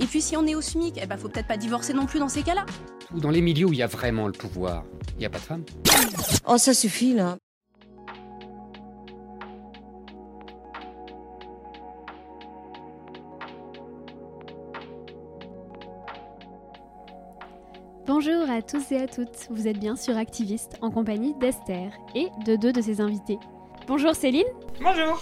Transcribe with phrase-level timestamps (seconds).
[0.00, 2.18] Et puis si on est au SMIC, eh ben faut peut-être pas divorcer non plus
[2.18, 2.64] dans ces cas-là.
[3.12, 4.84] Dans les milieux où il y a vraiment le pouvoir,
[5.14, 5.64] il n'y a pas de femmes.
[6.46, 7.36] Oh, ça suffit là.
[18.06, 22.28] Bonjour à tous et à toutes, vous êtes bien sur Activiste en compagnie d'Esther et
[22.44, 23.38] de deux de ses invités.
[23.86, 24.44] Bonjour Céline.
[24.82, 25.20] Bonjour.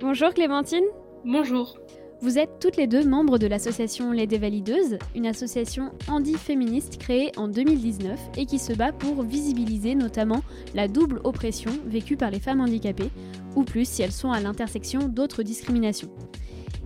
[0.00, 0.84] Bonjour Clémentine.
[1.24, 1.78] Bonjour.
[2.22, 7.46] Vous êtes toutes les deux membres de l'association Les Dévalideuses, une association handi-féministe créée en
[7.46, 10.40] 2019 et qui se bat pour visibiliser notamment
[10.74, 13.10] la double oppression vécue par les femmes handicapées,
[13.54, 16.08] ou plus si elles sont à l'intersection d'autres discriminations.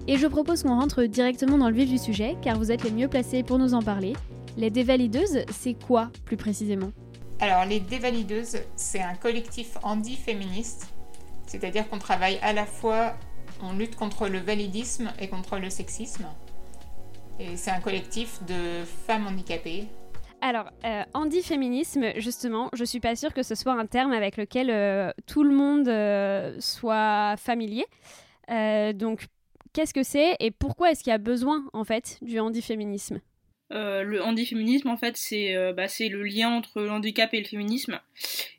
[0.09, 2.91] Et je propose qu'on rentre directement dans le vif du sujet, car vous êtes les
[2.91, 4.15] mieux placés pour nous en parler.
[4.57, 6.91] Les dévalideuses, c'est quoi plus précisément?
[7.39, 10.89] Alors, les dévalideuses, c'est un collectif handi-féministe,
[11.47, 13.15] c'est-à-dire qu'on travaille à la fois,
[13.63, 16.27] on lutte contre le validisme et contre le sexisme.
[17.39, 19.87] Et c'est un collectif de femmes handicapées.
[20.43, 24.71] Alors, euh, handi-féminisme, justement, je suis pas sûre que ce soit un terme avec lequel
[24.71, 27.85] euh, tout le monde euh, soit familier.
[28.51, 29.27] Euh, donc,
[29.73, 33.21] qu'est-ce que c'est et pourquoi est-ce qu'il y a besoin, en fait, du handi-féminisme
[33.73, 37.41] Euh, le handiféminisme, en fait, c'est euh, bah, c'est le lien entre le handicap et
[37.41, 38.01] le féminisme.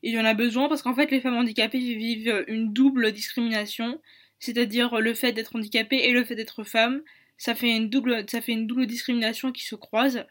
[0.04, 3.12] Et il y en a besoin parce qu'en fait, les femmes handicapées vivent une double
[3.12, 4.00] discrimination,
[4.42, 7.02] c'est-à-dire le fait d'être handicapée et le fait d'être femme.
[7.38, 10.26] Ça fait, une double, ça fait une double discrimination qui se croise.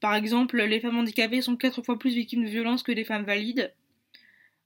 [0.00, 3.24] Par exemple, les femmes handicapées sont quatre fois plus victimes de violences que les femmes
[3.24, 3.74] valides.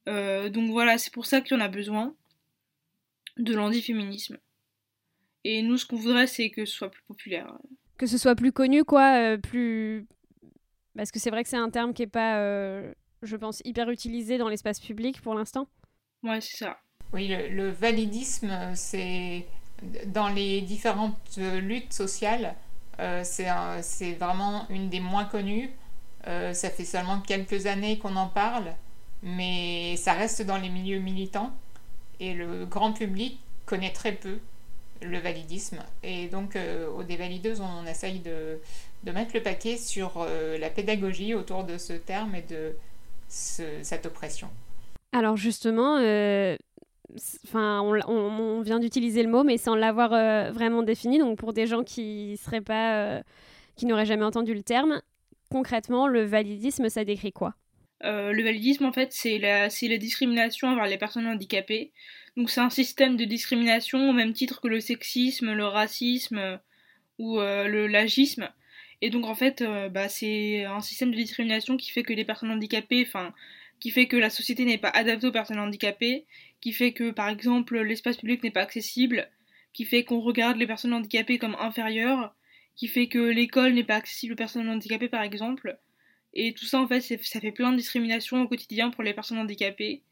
[0.09, 2.15] Euh, donc voilà, c'est pour ça qu'il y en a besoin
[3.37, 4.39] de l'handiféminisme.
[5.43, 7.59] Et nous, ce qu'on voudrait, c'est que ce soit plus populaire
[8.00, 10.06] que ce soit plus connu, quoi, euh, plus.
[10.97, 13.91] Parce que c'est vrai que c'est un terme qui est pas, euh, je pense, hyper
[13.91, 15.69] utilisé dans l'espace public pour l'instant.
[16.22, 16.81] Ouais, c'est ça.
[17.12, 19.47] Oui, le, validisme, c'est
[20.06, 22.54] dans les différentes luttes sociales,
[23.00, 25.71] euh, c'est vraiment une des moins connues.
[26.26, 28.75] Euh, ça fait seulement quelques années qu'on en parle,
[29.22, 31.53] mais ça reste dans les milieux militants
[32.21, 34.38] et le grand public connaît très peu
[35.03, 35.78] le validisme.
[36.03, 38.60] Et donc, euh, aux dévalideuses, on essaye de,
[39.10, 42.77] mettre le paquet sur euh, la pédagogie autour de ce terme et de
[43.28, 44.50] ce, cette oppression.
[45.12, 45.98] Alors, justement,
[47.47, 51.19] enfin, on, vient d'utiliser le mot, mais sans l'avoir euh, vraiment défini.
[51.19, 53.22] Donc, pour des gens qui seraient pas, euh,
[53.76, 55.00] qui n'auraient jamais entendu le terme,
[55.50, 57.54] concrètement, le validisme, ça décrit quoi?
[58.04, 61.93] Euh, le validisme, en fait, c'est la, discrimination envers les personnes handicapées.
[62.37, 66.60] Donc c'est un système de discrimination au même titre que le sexisme, le racisme
[67.19, 68.48] ou le l'agisme.
[69.03, 72.53] Et donc en fait, bah, c'est un système de discrimination qui fait que les personnes
[72.53, 73.34] handicapées, enfin,
[73.81, 76.27] qui fait que la société n'est pas adaptée aux personnes handicapées,
[76.60, 79.28] qui fait que par exemple l'espace public n'est pas accessible,
[79.72, 82.34] qui fait qu'on regarde les personnes handicapées comme inférieures,
[82.76, 85.78] qui fait que l'école n'est pas accessible aux personnes handicapées par exemple.
[86.32, 89.38] Et tout ça, en fait, ça fait plein de discriminations au quotidien pour les personnes
[89.38, 90.03] handicapées.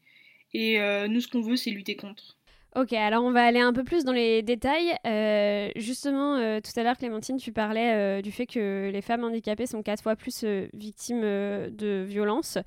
[0.53, 2.37] Et euh, nous, ce qu'on veut, c'est lutter contre.
[2.75, 4.95] Ok, alors on va aller un peu plus dans les détails.
[5.07, 9.65] Euh, justement, euh, tout à l'heure, Clémentine, tu parlais du fait que les femmes handicapées
[9.65, 12.59] sont quatre fois plus victimes de violences.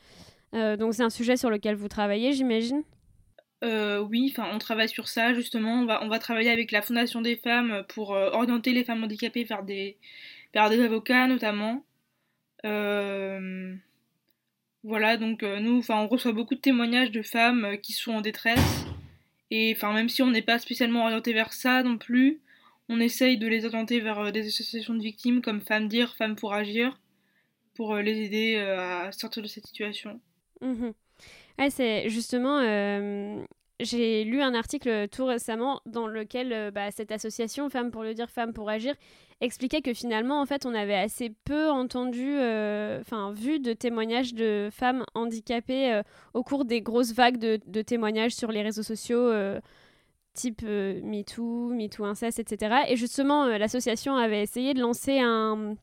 [0.52, 2.82] donc c'est un sujet sur lequel vous travaillez, j'imagine?
[3.62, 5.80] Oui, enfin, on travaille sur ça, justement.
[5.82, 9.44] On va, on va travailler avec la Fondation des femmes pour orienter les femmes handicapées
[9.44, 9.96] vers des,
[10.52, 11.84] des avocats, notamment.
[12.64, 13.74] Euh,
[14.84, 18.12] voilà, donc euh, nous, enfin, on reçoit beaucoup de témoignages de femmes euh, qui sont
[18.12, 18.84] en détresse.
[19.50, 22.40] Et enfin, même si on n'est pas spécialement orienté vers ça non plus,
[22.88, 26.54] on essaye de les orienter vers des associations de victimes comme Femmes Dire, Femmes pour
[26.54, 26.98] Agir,
[27.74, 30.20] pour les aider à sortir de cette situation.
[30.60, 30.90] Mmh.
[31.70, 33.44] C'est justement, euh,
[33.82, 38.14] j'ai lu un article tout récemment dans lequel euh, bah, cette association Femmes pour le
[38.14, 38.94] dire, Femmes pour agir
[39.40, 44.34] expliquait que finalement, en fait, on avait assez peu entendu, euh, enfin, vu de témoignages
[44.34, 46.02] de femmes handicapées euh,
[46.32, 49.32] au cours des grosses vagues de, témoignages sur les réseaux sociaux,
[50.34, 52.84] type MeToo, MeToo Inceste, etc.
[52.88, 55.74] Et justement, l'association avait essayé de lancer un,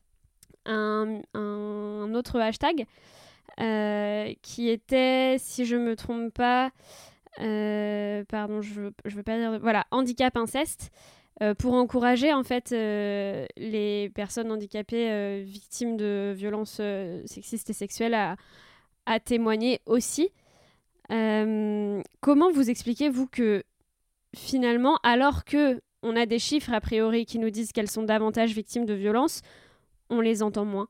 [0.64, 2.86] un autre hashtag
[3.56, 6.70] qui était, si je me trompe pas,
[7.38, 9.58] euh, pardon, je veux, veux pas dire.
[9.60, 10.90] Voilà, handicap inceste.
[11.42, 16.82] Euh, pour encourager en fait euh, les personnes handicapées victimes de violences
[17.24, 18.36] sexistes et sexuelles à,
[19.06, 20.28] à témoigner aussi.
[21.08, 23.64] comment vous expliquez-vous que
[24.36, 28.52] finalement, alors que on a des chiffres a priori qui nous disent qu'elles sont davantage
[28.52, 29.40] victimes de violences,
[30.10, 30.88] on les entend moins?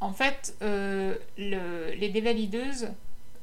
[0.00, 2.88] En fait, le, les dévalideuses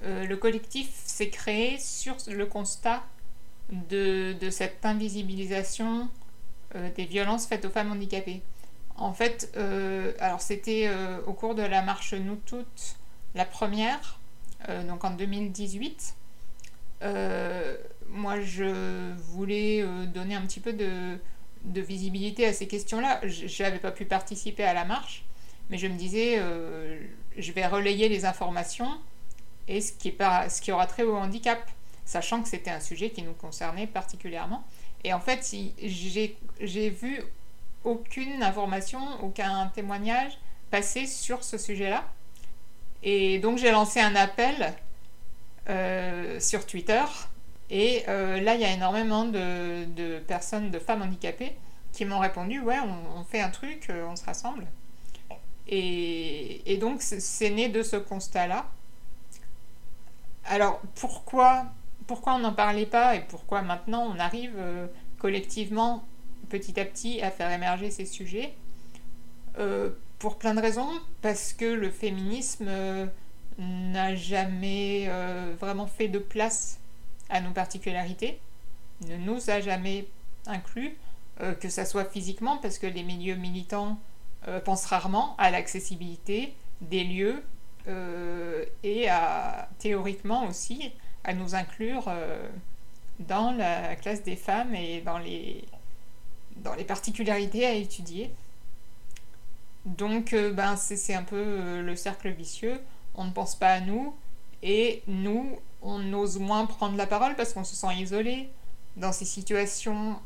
[0.04, 3.04] euh, le collectif s'est créé sur le constat
[3.72, 6.10] de, cette invisibilisation
[6.76, 8.42] euh, des violences faites aux femmes handicapées.
[8.96, 10.90] En fait, euh, alors c'était
[11.28, 12.96] au cours de la marche Nous Toutes,
[13.36, 14.20] la première,
[14.88, 16.16] donc en 2018.
[18.10, 21.20] moi, je voulais donner un petit peu de,
[21.66, 23.22] de visibilité à ces questions-là.
[23.28, 25.26] Je n'avais pas pu participer à la marche,
[25.70, 26.42] mais je me disais,
[27.38, 28.90] je vais relayer les informations
[29.68, 31.60] et ce qui, aura trait au handicap,
[32.06, 34.64] sachant que c'était un sujet qui nous concernait particulièrement.
[35.04, 37.22] Et en fait, j'ai vu
[37.84, 40.38] aucune information, aucun témoignage
[40.72, 42.04] passer sur ce sujet-là.
[43.04, 44.74] Et donc j'ai lancé un appel
[45.70, 47.04] euh, sur Twitter.
[47.70, 51.54] Et euh, là, il y a énormément de, personnes, de femmes handicapées,
[51.92, 54.66] qui m'ont répondu, ouais, on, fait un truc, euh, on se rassemble.
[55.70, 58.66] Et, donc c'est né de ce constat-là.
[60.46, 61.66] Alors pourquoi,
[62.06, 64.88] pourquoi on n'en parlait pas et pourquoi maintenant on arrive euh,
[65.20, 66.06] collectivement
[66.50, 68.54] petit à petit à faire émerger ces sujets?
[69.60, 70.90] Euh, Pour plein de raisons,
[71.22, 73.06] parce que le féminisme euh,
[73.58, 75.10] n'a jamais
[75.60, 76.80] vraiment fait de place
[77.30, 78.40] à nos particularités,
[79.08, 80.08] ne nous a jamais
[80.46, 80.96] inclus,
[81.60, 84.00] que ça soit physiquement, parce que les milieux militants
[84.64, 87.44] pensent rarement à l'accessibilité des lieux,
[87.88, 90.92] euh, et à, théoriquement aussi
[91.24, 92.46] à nous inclure euh,
[93.20, 95.64] dans la classe des femmes et dans les,
[96.86, 98.32] particularités à étudier.
[99.86, 102.82] Donc euh, ben, c'est un peu le cercle vicieux.
[103.16, 104.14] On ne pense pas à nous
[104.64, 108.50] et nous, on ose moins prendre la parole parce qu'on se sent isolé
[108.98, 110.18] dans ces situations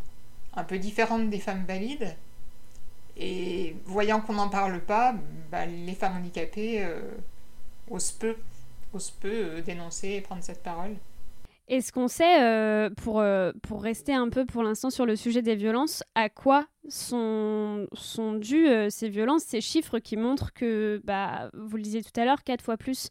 [0.55, 2.15] un peu différentes des femmes valides.
[3.17, 5.15] Et voyant qu'on n'en parle pas,
[5.51, 6.85] ben, les femmes handicapées
[7.91, 8.35] ose peu,
[8.93, 10.95] ose peu euh, dénoncer et prendre cette parole.
[11.67, 15.41] Est-ce qu'on sait, euh, pour, euh, pour rester un peu pour l'instant sur le sujet
[15.41, 21.49] des violences, à quoi sont, sont dues ces violences, ces chiffres qui montrent que, bah,
[21.53, 23.09] vous le disiez tout à l'heure, quatre fois plus.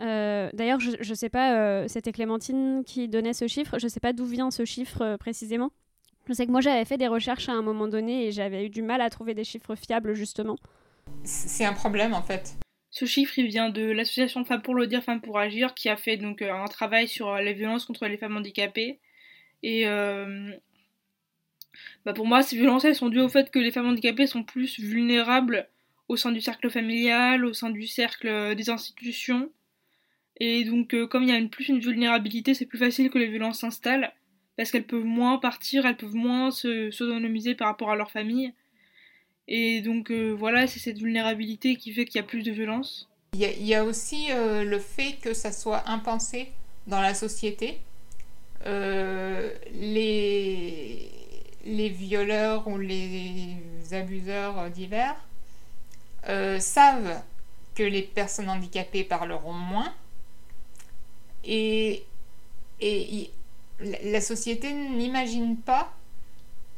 [0.00, 4.14] D'ailleurs, je ne sais pas, c'était Clémentine qui donnait ce chiffre, je ne sais pas
[4.14, 5.70] d'où vient ce chiffre précisément.
[6.30, 8.70] Je sais que moi j'avais fait des recherches à un moment donné et j'avais eu
[8.70, 10.56] du mal à trouver des chiffres fiables justement.
[11.24, 12.54] C'est un problème en fait.
[12.90, 15.96] Ce chiffre, il vient de l'association Femmes pour le dire, Femmes pour agir, qui a
[15.96, 19.00] fait donc euh, un travail sur euh, les violences contre les femmes handicapées.
[19.64, 20.52] Et euh,
[22.04, 24.44] bah pour moi, ces violences, elles sont dues au fait que les femmes handicapées sont
[24.44, 25.68] plus vulnérables
[26.06, 29.50] au sein du cercle familial, au sein du cercle des institutions.
[30.38, 33.26] Et donc, comme il y a une, plus une vulnérabilité, c'est plus facile que les
[33.26, 34.12] violences s'installent,
[34.60, 38.52] parce qu'elles peuvent moins partir, elles peuvent moins se s'autonomiser par rapport à leur famille.
[39.48, 43.08] Et donc euh, voilà, c'est cette vulnérabilité qui fait qu'il y a plus de violence.
[43.32, 46.52] Il y, a, aussi euh, le fait que ça soit impensé
[46.86, 47.78] dans la société.
[48.66, 51.10] Euh, les,
[51.64, 53.56] les violeurs ou les
[53.92, 55.16] abuseurs divers
[56.58, 57.22] savent
[57.74, 59.94] que les personnes handicapées parleront moins
[61.44, 62.04] et,
[62.82, 63.30] et
[63.80, 65.92] la société n'imagine pas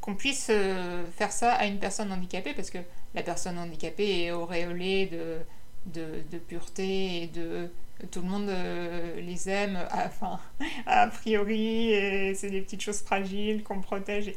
[0.02, 2.78] qu'on puisse euh, faire ça à une personne handicapée, parce que
[3.14, 7.70] la personne handicapée est auréolée de, de, pureté et de
[8.10, 10.40] tout le monde euh, les aime, enfin,
[10.86, 11.92] a priori,
[12.34, 14.32] c'est des petites choses fragiles qu'on protège.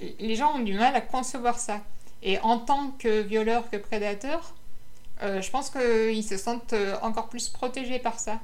[0.00, 1.82] les gens ont du mal à concevoir ça.
[2.22, 4.54] Et en tant que violeur, que prédateur,
[5.22, 8.40] euh, je pense qu'ils se sentent encore plus protégés par ça.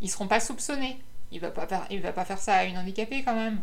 [0.00, 0.96] Ils seront pas soupçonnés.
[1.32, 3.58] Il va pas faire, il va pas faire ça à une handicapée quand même.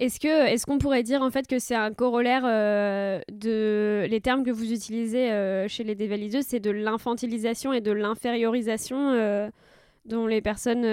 [0.00, 4.22] Est-ce que est-ce qu'on pourrait dire en fait que c'est un corollaire euh, de les
[4.22, 9.50] termes que vous utilisez euh, chez les dévalideuses, c'est de l'infantilisation et de l'infériorisation euh,
[10.06, 10.86] dont les personnes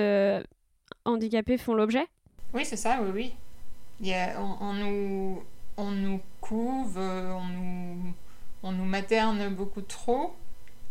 [1.05, 2.05] handicapées font l'objet?
[2.53, 3.33] Oui, c'est ça, oui, oui.
[4.01, 5.41] Il y a, on, nous,
[5.77, 8.13] on nous couve, on nous,
[8.61, 10.35] on nous materne beaucoup trop.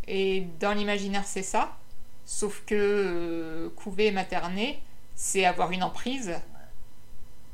[0.07, 1.77] Et dans l'imaginaire, c'est ça.
[2.27, 4.81] Sauf que couver et materner,
[5.15, 6.33] c'est avoir une emprise.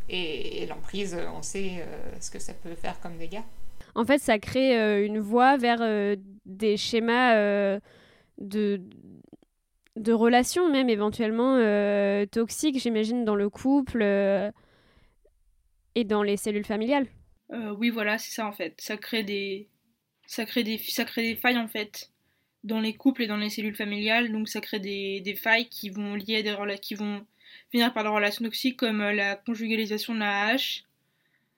[0.10, 1.86] Et, l'emprise, on sait
[2.20, 3.44] ce que ça peut faire comme dégâts.
[3.94, 7.36] En fait, ça crée une voie vers des schémas
[8.40, 8.82] de,
[9.96, 11.58] de relations, même éventuellement
[12.32, 14.04] toxiques, j'imagine, dans le couple
[15.94, 17.06] et dans les cellules familiales.
[17.78, 18.74] oui, voilà, c'est ça en fait.
[18.80, 19.70] Ça crée des,
[20.26, 22.10] ça crée des, ça crée des failles en fait
[22.64, 24.32] dans les couples et dans les cellules familiales.
[24.32, 27.26] Donc ça crée des, des failles qui vont lier des qui vont
[27.72, 30.84] finir par des relations toxiques comme euh, la conjugalisation de la hache.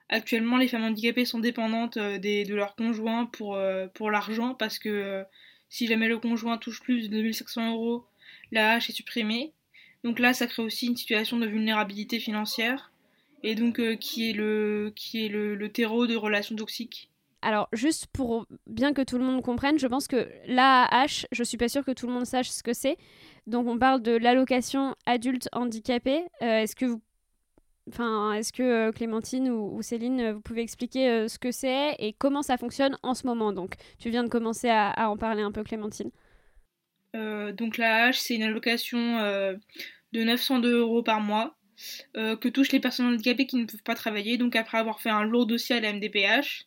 [0.09, 4.79] Actuellement, les femmes handicapées sont dépendantes euh, de leur conjoint pour, euh, pour l'argent parce
[4.79, 5.23] que
[5.69, 8.05] si jamais le conjoint touche plus de 2500 euros,
[8.51, 9.51] la hache est supprimée.
[10.03, 12.91] Donc là, ça crée aussi une situation de vulnérabilité financière
[13.43, 17.09] et donc qui est le qui est le terreau de relations toxiques.
[17.45, 21.57] Alors, juste pour bien que tout le monde comprenne, je pense que l'AAH, je suis
[21.57, 22.97] pas sûre que tout le monde sache ce que c'est.
[23.45, 26.23] Donc, on parle de l'allocation adulte handicapé.
[26.41, 26.97] Euh, est-ce que
[27.87, 32.13] Enfin, est-ce que euh, Clémentine ou, Céline, euh, vous pouvez expliquer ce que c'est et
[32.13, 33.53] comment ça fonctionne en ce moment?
[33.53, 36.09] Donc, tu viens de commencer à, en parler un peu, Clémentine.
[37.13, 39.19] donc, l'AAH, c'est une allocation
[40.13, 41.55] de 902 euros par mois
[42.15, 44.39] que touchent les personnes handicapées qui ne peuvent pas travailler.
[44.39, 46.65] Donc, après avoir fait un lourd dossier à la MDPH,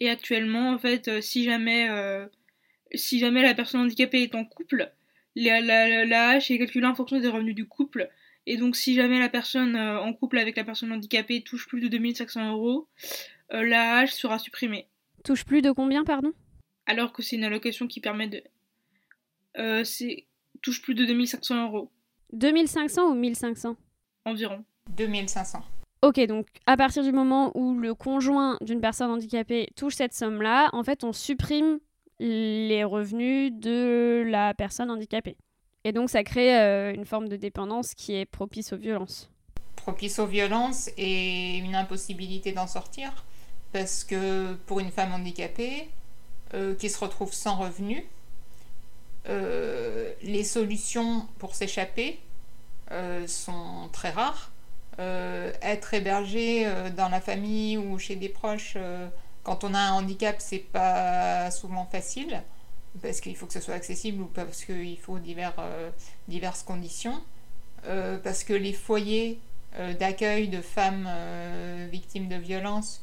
[0.00, 2.26] et actuellement, en fait, euh, si jamais, euh,
[2.94, 4.92] si jamais la personne handicapée est en couple,
[5.36, 8.10] la, la, hache est calculée en fonction des revenus du couple.
[8.46, 11.80] Et donc, si jamais la personne euh, en couple avec la personne handicapée touche plus
[11.80, 12.88] de 2500 euros,
[13.50, 14.88] la hache sera supprimée.
[15.22, 16.32] Touche plus de combien, pardon?
[16.86, 19.84] Alors que c'est une allocation qui permet de.
[19.84, 20.26] c'est
[20.60, 21.90] touche plus de 2500 euros.
[22.32, 23.76] 2500 ou 1500
[24.24, 24.64] Environ.
[24.96, 25.62] 2500.
[26.04, 30.68] Ok, donc à partir du moment où le conjoint d'une personne handicapée touche cette somme-là,
[30.74, 31.78] en fait, on supprime
[32.20, 35.38] les revenus de la personne handicapée.
[35.82, 39.30] Et donc ça crée euh, une forme de dépendance qui est propice aux violences.
[39.76, 43.24] Propice aux violences et une impossibilité d'en sortir.
[43.72, 45.88] Parce que pour une femme handicapée
[46.52, 48.04] euh, qui se retrouve sans revenus,
[49.30, 52.20] euh, les solutions pour s'échapper
[53.26, 54.52] sont très rares
[55.00, 59.08] euh, être hébergé euh, dans la famille ou chez des proches euh,
[59.42, 62.42] quand on a un handicap, c'est pas souvent facile
[63.02, 65.52] parce qu'il faut que ce soit accessible ou parce qu'il faut divers,
[66.28, 67.20] diverses conditions.
[67.82, 69.40] parce que les foyers
[69.98, 71.10] d'accueil de femmes
[71.90, 73.02] victimes de violences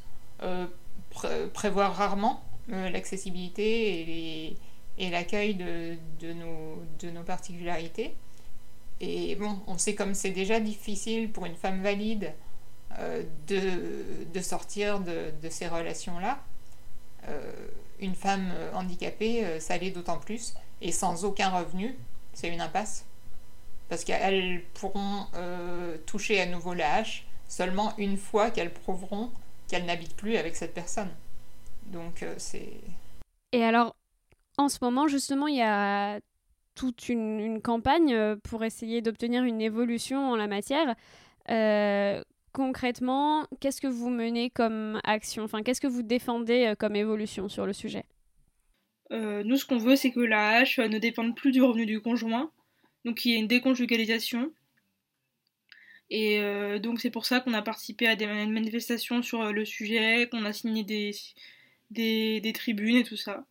[1.53, 4.57] prévoient rarement l'accessibilité
[4.97, 8.15] et l'accueil de, nos, de nos particularités.
[9.03, 12.33] Et bon, on sait comme c'est déjà difficile pour une femme valide
[12.99, 16.39] euh, de, sortir de, ces relations-là.
[17.27, 17.51] Euh,
[17.99, 20.53] une femme handicapée, euh, ça l'est d'autant plus.
[20.81, 21.97] Et sans aucun revenu,
[22.33, 23.05] c'est une impasse.
[23.89, 25.25] Parce qu'elles pourront
[26.05, 29.29] toucher à nouveau la hache seulement une fois qu'elles prouveront
[29.67, 31.09] qu'elles n'habitent plus avec cette personne.
[31.87, 32.71] Donc c'est...
[33.51, 33.95] Et alors,
[34.57, 36.21] en ce moment, justement, il y a
[36.81, 40.95] toute une, campagne euh, pour essayer d'obtenir une évolution en la matière.
[41.49, 42.23] Euh,
[42.53, 45.43] concrètement, qu'est-ce que vous menez comme action?
[45.43, 48.05] Enfin, qu'est-ce que vous défendez euh, comme évolution sur le sujet?
[49.11, 52.49] Nous, ce qu'on veut, c'est que la hache ne dépende plus du revenu du conjoint,
[53.03, 54.53] donc qu'il y ait une déconjugalisation.
[56.09, 56.39] Et
[56.79, 60.53] donc, c'est pour ça qu'on a participé à des manifestations sur le sujet, qu'on a
[60.53, 63.45] signé des, des tribunes et tout ça.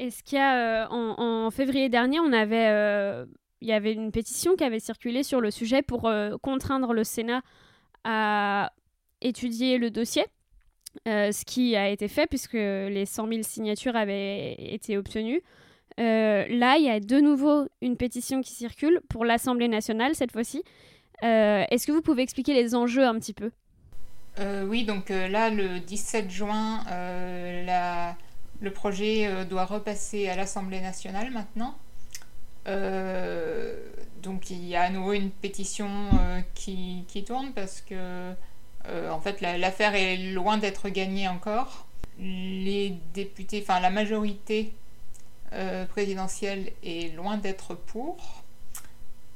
[0.00, 3.26] Est-ce qu'il y a, euh, en, février dernier, on avait, euh,
[3.60, 7.04] il y avait une pétition qui avait circulé sur le sujet pour euh, contraindre le
[7.04, 7.42] Sénat
[8.04, 8.72] à
[9.20, 10.24] étudier le dossier,
[11.04, 15.42] ce qui a été fait puisque les 100 000 signatures avaient été obtenues.
[15.98, 20.62] là, il y a de nouveau une pétition qui circule pour l'Assemblée nationale cette fois-ci.
[21.20, 23.50] Est-ce que vous pouvez expliquer les enjeux un petit peu?
[24.66, 28.16] Oui, donc là, le 17 juin, la
[28.60, 31.76] le projet euh, doit repasser à l'Assemblée nationale maintenant.
[32.68, 33.74] Euh,
[34.22, 38.32] donc il y a à nouveau une pétition euh, qui, tourne parce que
[39.10, 41.86] en fait l'affaire est loin d'être gagnée encore.
[42.18, 44.72] Les députés, enfin la majorité
[45.90, 48.44] présidentielle est loin d'être pour.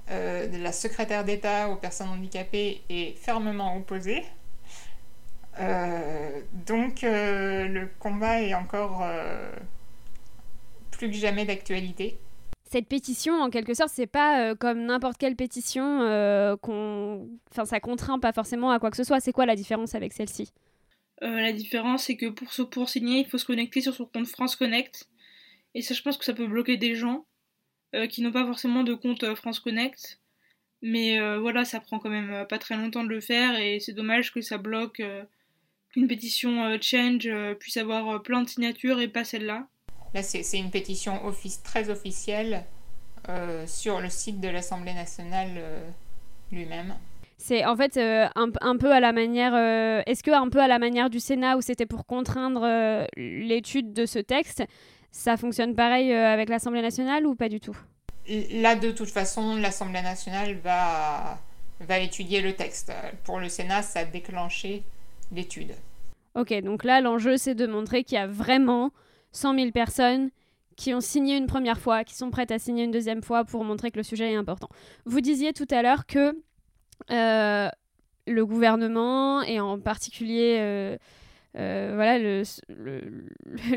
[0.08, 4.24] la secrétaire d'État aux personnes handicapées est fermement opposée.
[5.60, 9.52] Euh, donc euh, le combat est encore euh,
[10.90, 12.18] plus que jamais d'actualité.
[12.64, 15.98] cette pétition, en quelque sorte, c'est pas comme n'importe quelle pétition
[16.60, 17.28] qu'on.
[17.50, 19.20] Enfin, ça contraint pas forcément à quoi que ce soit.
[19.20, 20.52] C'est quoi la différence avec celle-ci?
[21.20, 24.56] La différence, c'est que pour, pour signer, il faut se connecter sur son compte France
[24.56, 25.08] Connect.
[25.74, 27.24] Et ça, je pense que ça peut bloquer des gens
[28.10, 30.20] qui n'ont pas forcément de compte France Connect.
[30.82, 34.32] Mais voilà, ça prend quand même pas très longtemps de le faire et c'est dommage
[34.32, 35.00] que ça bloque
[35.94, 39.66] qu'une pétition Change puisse avoir plein de signatures et pas celle-là.
[40.14, 42.64] Là, c'est une pétition office, très officielle
[43.28, 45.80] euh, sur le site de l'Assemblée nationale euh,
[46.52, 46.94] lui-même.
[47.38, 49.54] C'est en fait euh, un, peu à la manière.
[50.06, 54.06] Est-ce que un peu à la manière du Sénat où c'était pour contraindre l'étude de
[54.06, 54.62] ce texte,
[55.10, 57.76] ça fonctionne pareil avec l'Assemblée nationale ou pas du tout?
[58.28, 61.38] Là, de toute façon, l'Assemblée nationale va
[61.80, 62.92] va étudier le texte.
[63.24, 64.84] Pour le Sénat, ça a déclenché
[65.32, 65.72] l'étude.
[66.34, 68.90] Ok, donc là, l'enjeu, c'est de montrer qu'il y a vraiment
[69.32, 70.30] 100 000 personnes
[70.76, 73.64] qui ont signé une première fois, qui sont prêtes à signer une deuxième fois pour
[73.64, 74.68] montrer que le sujet est important.
[75.04, 76.36] Vous disiez tout à l'heure que
[77.10, 77.68] euh,
[78.26, 80.96] le gouvernement, et en particulier euh,
[81.56, 82.42] euh, voilà,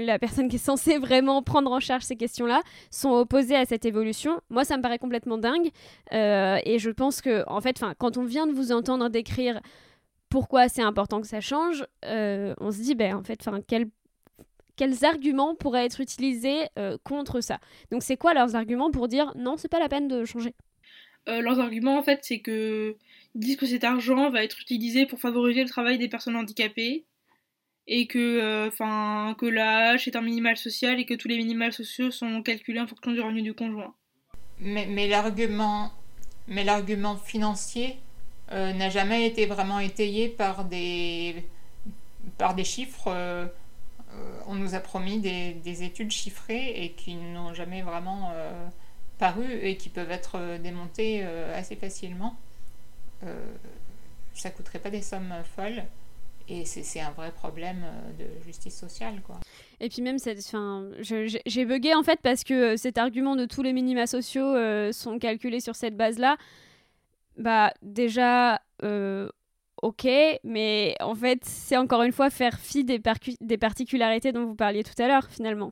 [0.01, 3.85] la personne qui est censée vraiment prendre en charge ces questions-là, sont opposés à cette
[3.85, 4.41] évolution.
[4.49, 5.69] Moi, ça me paraît complètement dingue.
[6.11, 9.61] et je pense que, en fait, quand on vient de vous entendre décrire
[10.29, 13.88] pourquoi c'est important que ça change, on se dit, ben, en fait, quel
[14.77, 17.60] quels arguments pourraient être utilisés euh, contre ça?
[17.91, 20.53] Donc c'est quoi leurs arguments pour dire non, c'est pas la peine de changer?
[21.27, 22.96] Euh, Leurs arguments en fait, c'est que
[23.36, 27.05] ils disent que cet argent va être utilisé pour favoriser le travail des personnes handicapées
[27.88, 31.74] et que euh, enfin que l'âge est un minimal social et que tous les minimales
[31.74, 33.93] sociaux sont calculés en fonction du revenu du conjoint.
[34.60, 35.91] Mais, mais l'argument
[36.48, 37.98] mais l'argument financier
[38.51, 41.43] n'a jamais été vraiment étayé par des
[42.37, 43.47] par des chiffres
[44.17, 48.67] euh, on nous a promis des, études chiffrées et qui n'ont jamais vraiment euh,
[49.17, 52.35] paru et qui peuvent être euh, démontées assez facilement.
[54.33, 55.83] ça coûterait pas des sommes folles.
[56.49, 57.83] Et c'est un vrai problème
[58.17, 59.37] de justice sociale, quoi.
[59.81, 64.07] Et puis même, j'ai bugué en fait parce que cet argument de tous les minima
[64.07, 64.53] sociaux
[64.93, 66.38] sont calculés sur cette base-là.
[67.38, 68.60] Bah déjà,
[69.82, 70.08] ok,
[70.43, 73.02] mais en fait, c'est encore une fois faire fi des,
[73.41, 75.71] des particularités dont vous parliez tout à l'heure, finalement.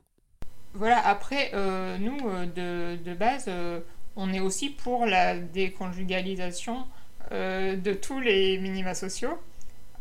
[0.76, 3.80] Voilà, après, euh, nous, euh, de, base, euh,
[4.14, 6.86] on est aussi pour la déconjugalisation
[7.32, 9.36] de tous les minima sociaux,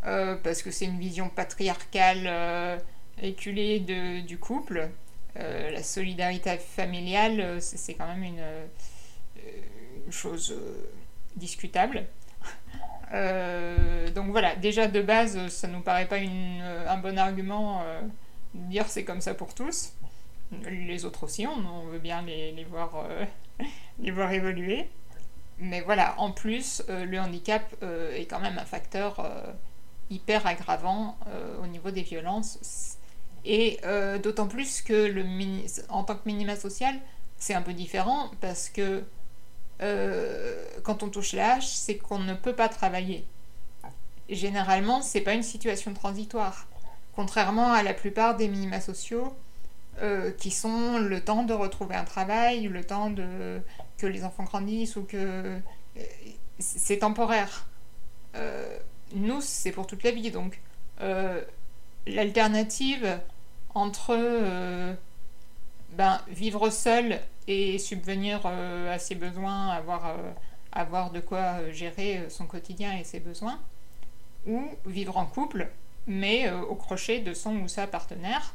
[0.03, 2.79] parce que c'est une vision patriarcale
[3.19, 4.89] éculée de, du couple.
[5.35, 10.55] la solidarité familiale, c'est quand même une chose
[11.35, 12.05] discutable.
[13.13, 18.01] Euh, donc voilà, déjà de base, ça nous paraît pas euh, un bon argument euh,
[18.53, 19.93] de dire c'est comme ça pour tous.
[20.69, 23.07] Les autres aussi, on, veut bien les, les voir,
[23.99, 24.87] les voir évoluer.
[25.57, 29.27] Mais voilà, en plus, le handicap est quand même un facteur
[30.09, 31.17] hyper aggravant
[31.63, 32.97] au niveau des violences.
[33.43, 33.79] Et
[34.23, 35.25] d'autant plus que le
[35.89, 36.95] en tant que minima social,
[37.37, 39.03] c'est un peu différent parce que
[39.81, 43.25] euh, quand on touche l'âge, c'est qu'on ne peut pas travailler.
[44.29, 46.67] Généralement, c'est pas une situation transitoire.
[47.15, 49.35] Contrairement à la plupart des minima sociaux,
[50.01, 53.61] euh, qui sont le temps de retrouver un travail, le temps de
[53.97, 55.59] que les enfants grandissent ou que euh,
[56.59, 57.67] c'est temporaire.
[59.13, 60.31] nous, c'est pour toute la vie.
[60.31, 60.59] Donc,
[62.07, 63.19] l'alternative
[63.73, 64.97] entre
[65.95, 70.31] ben, vivre seul et subvenir euh, à ses besoins, avoir, euh,
[70.73, 73.59] avoir de quoi euh, gérer son quotidien et ses besoins,
[74.45, 75.69] ou vivre en couple,
[76.05, 78.53] mais au crochet de son ou sa partenaire,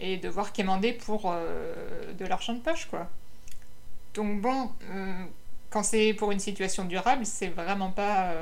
[0.00, 3.08] et devoir quémander pour de l'argent de poche, quoi.
[4.14, 4.70] Donc bon,
[5.70, 8.32] quand c'est pour une situation durable, c'est vraiment pas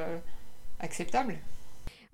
[0.81, 1.37] acceptable.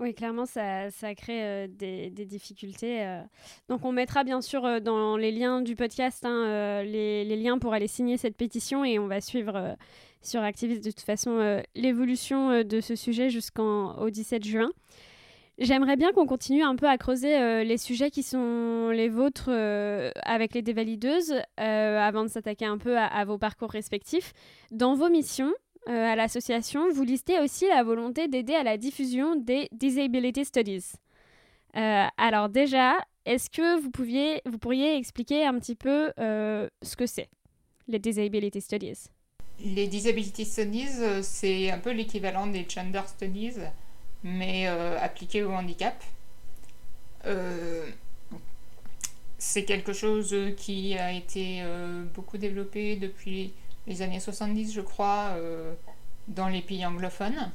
[0.01, 3.03] Oui, clairement, ça, crée euh, des, difficultés.
[3.03, 3.21] Euh.
[3.69, 7.73] Donc, on mettra bien sûr euh, dans les liens du podcast hein, les, liens pour
[7.75, 9.77] aller signer cette pétition et on va suivre
[10.23, 14.71] sur Activiste de toute façon l'évolution de ce sujet jusqu'au 17 juin.
[15.59, 19.51] J'aimerais bien qu'on continue un peu à creuser les sujets qui sont les vôtres
[20.23, 24.33] avec les dévalideuses avant de s'attaquer un peu à, vos parcours respectifs.
[24.73, 25.53] Dans vos missions,
[25.88, 30.93] euh, à l'association, vous listez aussi la volonté d'aider à la diffusion des Disability Studies.
[31.77, 36.97] Euh, alors déjà, est-ce que vous, pouviez, vous pourriez expliquer un petit peu euh, ce
[36.97, 37.29] que c'est,
[37.87, 39.09] les Disability Studies?
[39.64, 43.57] Les Disability Studies, c'est un peu l'équivalent des Gender Studies,
[44.23, 46.03] mais appliqué au handicap.
[49.38, 51.62] c'est quelque chose qui a été
[52.14, 53.53] beaucoup développé depuis
[53.88, 55.35] les années 70, je crois,
[56.29, 57.51] dans les pays anglophones,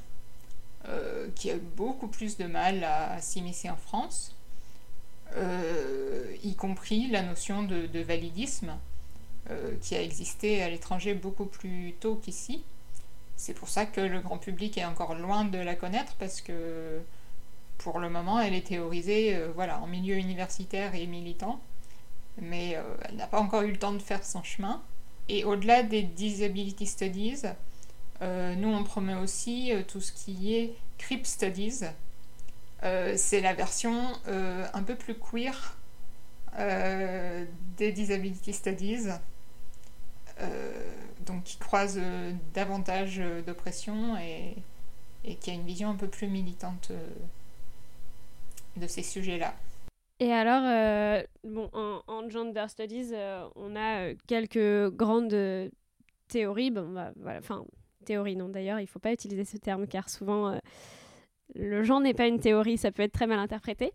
[1.35, 4.35] qui a beaucoup plus de mal à s'immiscer en France.
[6.43, 8.73] y compris la notion de validisme,
[9.51, 12.63] euh, qui a existé à l'étranger beaucoup plus tôt qu'ici.
[13.35, 17.01] C'est pour ça que le grand public est encore loin de la connaître parce que
[17.77, 21.59] pour le moment elle est théorisée euh, voilà, en milieu universitaire et militant,
[22.41, 24.81] mais euh, elle n'a pas encore eu le temps de faire son chemin.
[25.29, 27.43] Et au-delà des disability studies,
[28.21, 31.85] nous on promet aussi tout ce qui est CRIP studies.
[32.81, 35.77] c'est la version un peu plus queer
[36.57, 39.09] des disability studies.
[40.41, 40.71] Euh,
[41.25, 44.55] donc qui croise euh, davantage euh, d'oppression et,
[45.39, 46.91] qui a une vision un peu plus militante
[48.75, 49.53] de ces sujets-là.
[50.19, 53.11] Et alors, bon, en, Gender Studies,
[53.55, 55.69] on a quelques grandes
[56.27, 56.71] théories.
[56.71, 57.65] Bon, bah, voilà, enfin,
[58.05, 60.57] théorie non d'ailleurs, il ne faut pas utiliser ce terme car souvent
[61.55, 63.91] le genre n'est pas une théorie, ça peut être très mal interprété.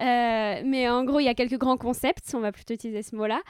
[0.00, 3.14] Euh, mais en gros, il y a quelques grands concepts, on va plutôt utiliser ce
[3.16, 3.42] mot-là.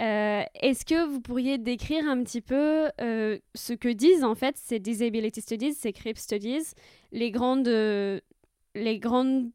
[0.00, 4.56] Euh, est-ce que vous pourriez décrire un petit peu euh, ce que disent en fait
[4.56, 6.72] ces Disability Studies, ces CRIP Studies,
[7.12, 9.50] les grandes, les grandes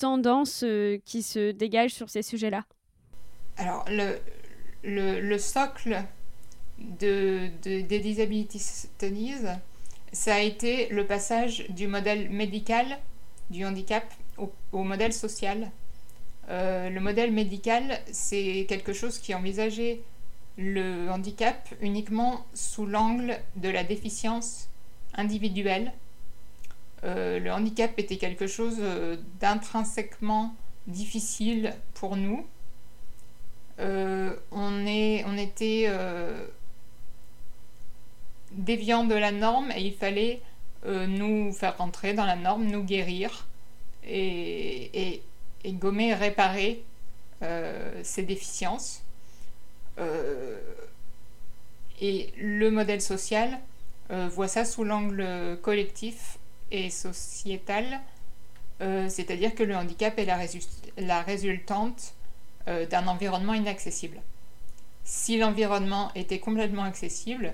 [0.00, 0.64] tendances
[1.04, 2.64] qui se dégagent sur ces sujets-là?
[3.56, 4.18] Alors, le,
[4.82, 6.02] le, le socle
[6.78, 9.46] de, des Disability Studies,
[10.12, 12.98] ça a été le passage du modèle médical
[13.50, 14.04] du handicap
[14.72, 15.70] au, modèle social.
[16.48, 20.00] Euh, le modèle médical, c'est quelque chose qui envisageait
[20.56, 24.68] le handicap uniquement sous l'angle de la déficience
[25.14, 25.92] individuelle.
[27.04, 30.54] Euh, le handicap était quelque chose euh, d'intrinsèquement
[30.86, 32.46] difficile pour nous.
[33.78, 35.88] on, est, on était
[38.52, 40.42] déviant de la norme et il fallait
[40.86, 43.46] euh, nous faire rentrer dans la norme, nous guérir
[44.04, 45.22] et,
[45.64, 46.82] et, gommer, réparer
[47.42, 49.02] euh, ces déficiences.
[49.98, 50.58] Euh,
[52.00, 53.58] et le modèle social
[54.08, 56.39] voit ça sous l'angle collectif
[56.70, 58.00] et sociétal,
[58.80, 60.24] c'est-à-dire que le handicap est
[60.96, 62.14] la, résultante
[62.66, 64.18] d'un environnement inaccessible.
[65.04, 67.52] Si l'environnement était complètement accessible,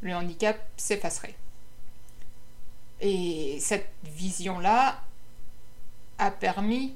[0.00, 1.34] le handicap s'effacerait.
[3.00, 5.02] Et cette vision-là
[6.18, 6.94] a permis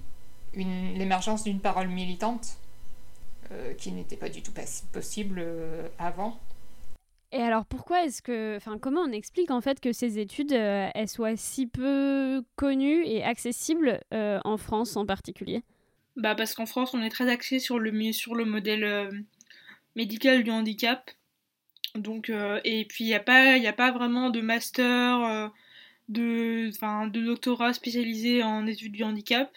[0.55, 2.57] l'émergence d'une parole militante
[3.53, 4.53] euh, qui n'était pas du tout
[4.93, 6.39] possible euh, avant.
[7.33, 10.89] Et alors pourquoi est-ce que, enfin comment on explique en fait que ces études euh,
[10.95, 15.63] elles soient si peu connues et accessibles en France en particulier?
[16.17, 19.25] Bah parce qu'en France on est très axé sur le sur le modèle
[19.97, 21.11] médical du handicap
[21.95, 25.49] donc, euh, et puis il n'y a, pas, a pas vraiment de master, euh,
[26.09, 26.71] de,
[27.11, 29.51] de doctorat spécialisé en études du handicap.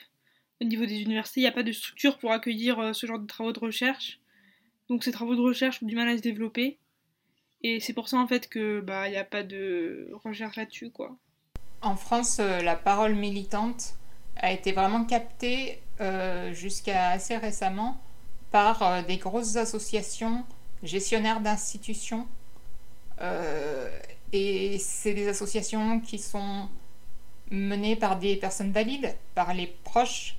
[0.61, 3.19] Au niveau des universités, il n'y a pas de structure pour accueillir euh, ce genre
[3.19, 4.19] de travaux de recherche.
[4.89, 6.77] Donc ces travaux de recherche ont du mal à se développer.
[7.65, 10.91] Et c'est pour ça en fait que bah il n'y a pas de recherche là-dessus
[10.91, 11.15] quoi.
[11.81, 13.95] En France, la parole militante
[14.37, 15.79] a été vraiment captée
[16.53, 17.99] jusqu'à assez récemment
[18.51, 20.45] par des grosses associations
[20.83, 22.27] gestionnaires d'institutions.
[23.21, 23.89] Euh,
[24.33, 26.69] et c'est des associations qui sont
[27.51, 30.37] menées par des personnes valides, par les proches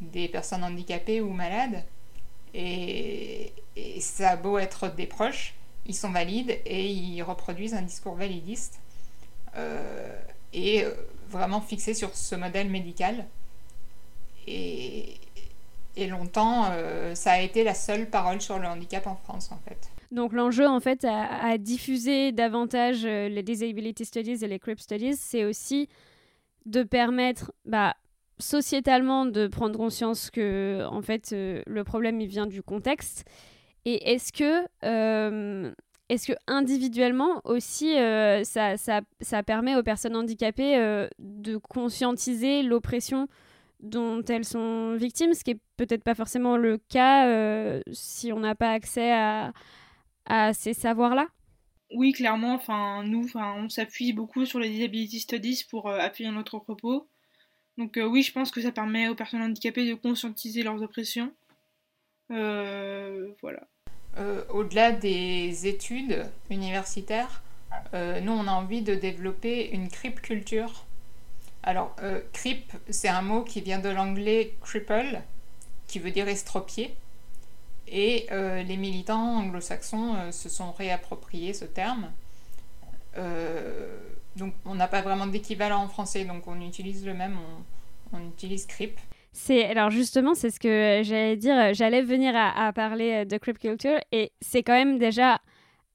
[0.00, 1.84] des personnes handicapées ou malades.
[2.52, 3.52] Et,
[3.98, 5.54] ça a beau être des proches,
[5.86, 8.80] ils sont valides et ils reproduisent un discours validiste
[9.56, 10.18] euh,
[10.52, 10.84] et
[11.28, 13.26] vraiment fixé sur ce modèle médical.
[14.46, 15.16] Et,
[16.08, 19.88] longtemps, euh, ça a été la seule parole sur le handicap en France, en fait.
[20.10, 25.16] Donc l'enjeu, en fait, à, diffuser davantage euh, les disability studies et les CRIP studies,
[25.16, 25.88] c'est aussi
[26.66, 27.94] de permettre, bah,
[28.38, 33.24] sociétalement, de prendre conscience que, en fait, euh, le problème, il vient du contexte.
[33.84, 34.64] Et est-ce que,
[36.08, 43.28] est-ce que individuellement aussi, ça, ça, ça, permet aux personnes handicapées de conscientiser l'oppression
[43.84, 48.40] dont elles sont victimes, ce qui est peut-être pas forcément le cas euh, si on
[48.40, 49.52] n'a pas accès à,
[50.26, 51.28] à ces savoirs-là?
[51.92, 52.54] Oui, clairement.
[52.54, 57.08] Enfin, nous, enfin, on s'appuie beaucoup sur les disability studies pour euh, appuyer notre propos.
[57.76, 61.32] Donc euh, oui, je pense que ça permet aux personnes handicapées de conscientiser leurs oppressions.
[62.28, 63.68] voilà.
[64.50, 67.42] Au-delà des études universitaires,
[67.92, 70.84] nous, on a envie de développer une crip culture
[71.66, 75.22] alors, euh, creep, c'est un mot qui vient de l'anglais cripple,
[75.86, 76.94] qui veut dire estropié.
[77.88, 82.10] Et les militants anglo-saxons se sont réappropriés ce terme.
[84.36, 87.38] donc on n'a pas vraiment d'équivalent en français, donc on utilise le même,
[88.12, 88.98] on, on utilise CRIP.
[89.48, 91.74] Alors justement, c'est ce que j'allais dire.
[91.74, 95.40] J'allais venir à, parler de creep culture et c'est quand même déjà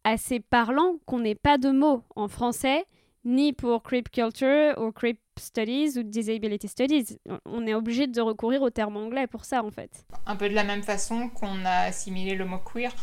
[0.04, 2.86] assez parlant qu'on n'ait pas de mots en français
[3.25, 7.19] ni pour creep culture ou creep studies ou disability studies.
[7.45, 10.06] On est obligé de recourir au terme anglais pour ça en fait.
[10.25, 12.93] Un peu de la même façon qu'on a assimilé le mot queer.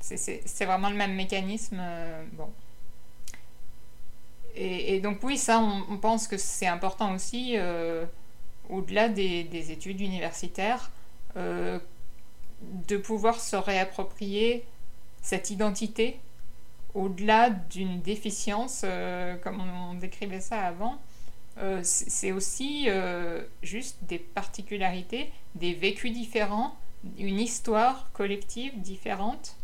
[0.00, 1.78] C'est vraiment le même mécanisme.
[1.80, 2.24] Euh.
[4.54, 7.54] Et, donc oui, ça, on, pense que c'est important aussi.
[7.56, 8.04] Euh,
[8.70, 10.90] au-delà des, études universitaires,
[11.36, 11.78] euh,
[12.88, 14.64] de pouvoir se réapproprier
[15.22, 16.18] cette identité
[16.94, 21.00] au-delà d'une déficience, euh, comme on, décrivait ça avant.
[21.58, 22.88] Euh, c'est aussi
[23.62, 26.76] juste des particularités, des vécus différents,
[27.18, 29.56] une histoire collective différente.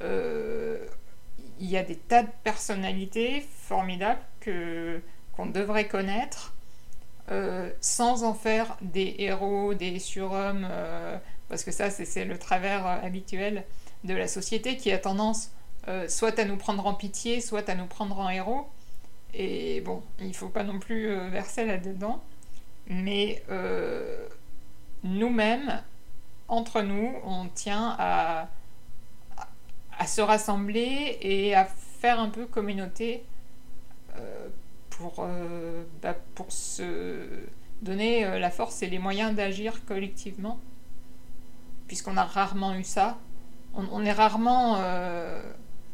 [0.00, 4.22] Il y a des tas de personnalités formidables
[5.36, 6.54] qu'on devrait connaître
[7.30, 11.16] euh, sans en faire des héros, des surhommes, euh,
[11.48, 13.64] parce que ça, c'est le travers euh, habituel
[14.02, 15.52] de la société qui a tendance
[16.08, 18.68] soit à nous prendre en pitié, soit à nous prendre en héros.
[19.34, 22.22] Et bon, il ne faut pas non plus verser là-dedans.
[22.86, 23.42] Mais
[25.02, 25.82] nous-mêmes,
[26.46, 28.48] entre nous, on tient à,
[29.98, 33.24] à, se rassembler et à faire un peu communauté
[34.96, 37.26] pour, euh, bah, pour se
[37.82, 40.58] donner euh, la force et les moyens d'agir collectivement,
[41.86, 43.18] puisqu'on a rarement eu ça.
[43.74, 45.40] On, est rarement euh,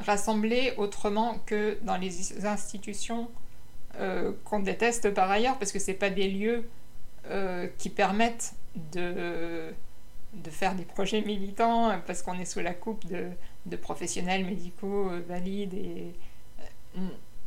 [0.01, 3.31] rassemblés autrement que dans les institutions
[4.45, 6.69] qu'on déteste par ailleurs, parce que ce pas des lieux
[7.79, 8.55] qui permettent
[8.93, 9.73] de,
[10.35, 13.29] de faire des projets militants, parce qu'on est sous la coupe de,
[13.67, 15.75] de professionnels médicaux valides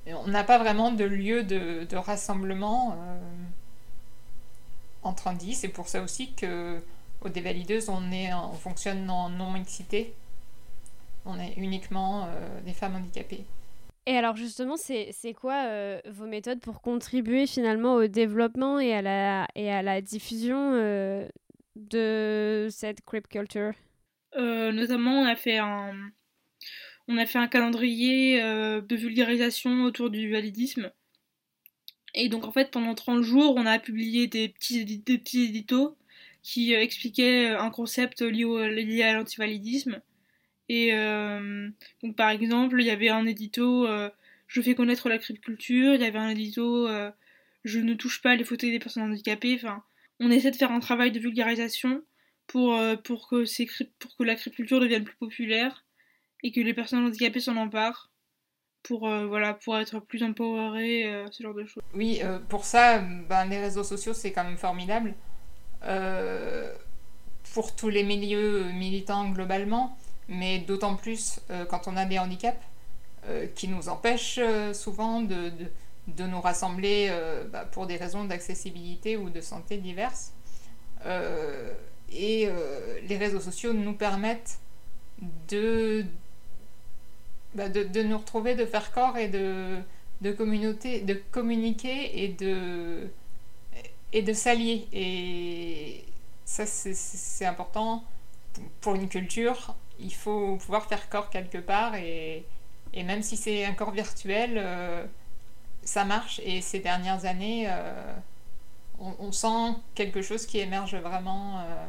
[0.08, 3.20] on n'a pas vraiment de lieu de, rassemblement euh,
[5.04, 5.60] entre indices.
[5.60, 6.82] C'est pour ça aussi que
[7.22, 10.14] au Dévalideuse, on, est, on fonctionne en non-mixité.
[11.26, 13.46] On est uniquement euh, des femmes handicapées.
[14.08, 19.04] Et alors justement, c'est quoi euh, vos méthodes pour contribuer finalement au développement et à
[19.04, 20.72] la, et à la diffusion
[21.76, 23.74] de cette creep culture?
[24.36, 25.94] Notamment, on a fait un,
[27.12, 30.92] on a fait un calendrier euh, de vulgarisation autour du validisme.
[32.14, 35.02] Et donc en fait pendant 30 jours on a publié des petits, des
[35.44, 35.98] éditos
[36.42, 40.02] qui euh, expliquaient euh, un concept lié, à l'antivalidisme.
[40.70, 40.92] Et
[42.02, 43.86] donc par exemple il y avait un édito
[44.48, 46.88] Je fais connaître la culture, il y avait un édito
[47.66, 49.60] Je ne touche pas les fauteuils des personnes handicapées.
[50.22, 52.04] On essaie de faire un travail de vulgarisation
[52.48, 55.84] pour, que, pour que devienne plus populaire
[56.44, 58.12] et que les personnes handicapées s'en emparent
[58.84, 61.84] pour, euh, voilà, pour être plus empowerées, euh, ce genre de choses.
[61.94, 65.14] Oui, euh, pour ça, ben, les réseaux sociaux, c'est quand même formidable.
[67.54, 69.98] pour tous les milieux militants globalement,
[70.30, 72.64] mais d'autant plus quand on a des handicaps
[73.56, 74.40] qui nous empêchent
[74.74, 75.66] souvent de, de,
[76.08, 77.12] de, nous rassembler
[77.52, 80.34] bah, pour des raisons d'accessibilité ou de santé diverses.
[82.12, 82.48] et
[83.10, 84.60] les réseaux sociaux nous permettent
[85.50, 86.06] de,
[87.56, 89.78] bah, de, nous retrouver, de faire corps et de,
[90.22, 93.10] de, communauté, de communiquer et de,
[94.14, 94.88] et de s'allier.
[94.94, 96.06] Et
[96.46, 98.04] ça, c'est important.
[98.80, 101.96] Pour une culture, il faut pouvoir faire corps quelque part.
[101.96, 102.46] Et,
[102.94, 105.04] et même si c'est un corps virtuel, euh,
[105.84, 106.40] ça marche.
[106.46, 108.14] Et ces dernières années, euh,
[109.00, 111.60] on, sent quelque chose qui émerge vraiment.
[111.60, 111.86] Euh.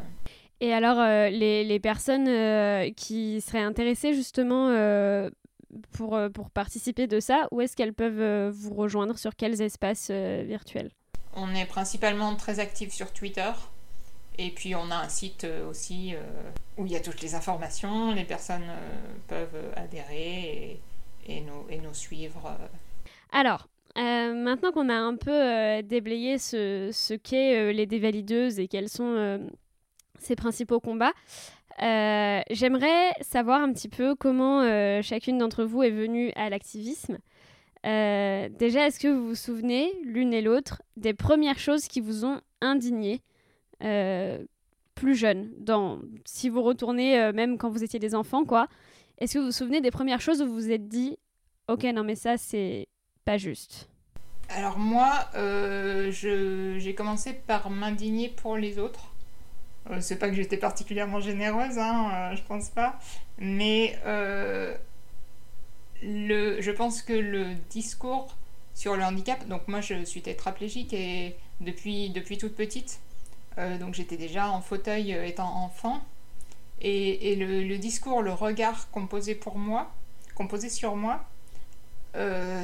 [0.60, 0.98] Et alors,
[1.30, 2.26] les, les, personnes
[2.94, 4.70] qui seraient intéressées justement
[5.92, 9.18] pour, euh, pour participer de ça, où est-ce qu'elles peuvent euh, vous rejoindre?
[9.18, 10.90] Sur quels espaces euh, virtuels?
[11.34, 13.50] On est principalement très actifs sur Twitter.
[14.38, 16.14] Et puis on a un site aussi
[16.78, 18.64] où il y a toutes les informations, les personnes
[19.28, 20.80] peuvent adhérer
[21.26, 22.56] et, et, nous, et nous suivre.
[23.30, 29.38] Alors, maintenant qu'on a un peu déblayé ce, ce qu'est les dévalideuses et quels sont
[30.18, 31.12] ses principaux combats,
[31.80, 37.18] euh, j'aimerais savoir un petit peu comment euh, chacune d'entre vous est venue à l'activisme.
[37.86, 42.24] Euh, déjà, est-ce que vous vous souvenez, l'une et l'autre, des premières choses qui vous
[42.24, 43.22] ont indigné
[44.94, 45.50] plus jeune
[46.24, 48.68] Si vous retournez, même quand vous étiez des enfants, quoi,
[49.18, 51.18] est-ce que vous vous souvenez des premières choses où vous vous êtes dit
[51.66, 52.86] Ok, non, mais ça, c'est
[53.24, 53.88] pas juste?
[54.50, 55.10] Alors, moi,
[56.10, 59.11] j'ai commencé par m'indigner pour les autres.
[59.90, 62.98] Euh, c'est pas que j'étais particulièrement généreuse, hein, euh, je pense pas.
[63.38, 64.76] Mais euh,
[66.02, 68.36] le, je pense que le discours
[68.74, 73.00] sur le handicap, donc moi je suis tétraplégique et depuis, depuis toute petite,
[73.80, 76.00] donc j'étais déjà en fauteuil étant enfant.
[76.80, 79.92] Et, et le, discours, le regard qu'on posait pour moi,
[80.34, 81.22] qu'on posait sur moi,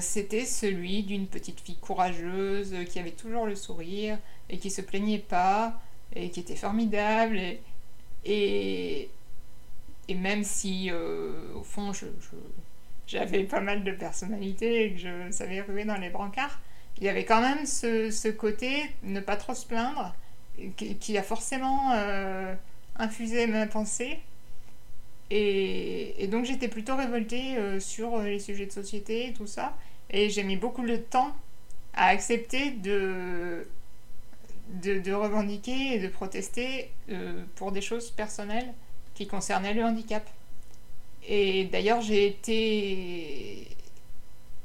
[0.01, 5.19] c'était celui d'une petite fille courageuse qui avait toujours le sourire et qui se plaignait
[5.19, 5.79] pas
[6.15, 7.41] et qui était formidable.
[8.25, 9.09] Et,
[10.15, 11.93] même si, euh, au fond,
[13.07, 16.61] j'avais pas mal de personnalité et que je savais ruer dans les brancards,
[16.99, 20.15] il y avait quand même ce, côté, ne pas trop se plaindre,
[20.77, 22.55] qui, a forcément euh,
[22.97, 24.19] infusé ma pensée.
[25.31, 29.77] Et, et donc j'étais plutôt révoltée euh, sur les sujets de société et tout ça.
[30.11, 31.37] Et j'ai mis beaucoup de temps
[31.95, 33.67] à accepter de
[34.69, 38.73] de, revendiquer et de protester euh, pour des choses personnelles
[39.15, 40.29] qui concernaient le handicap.
[41.27, 43.69] Et d'ailleurs, j'ai été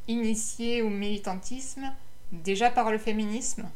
[0.08, 1.92] initiée au militantisme
[2.32, 3.70] déjà par le féminisme,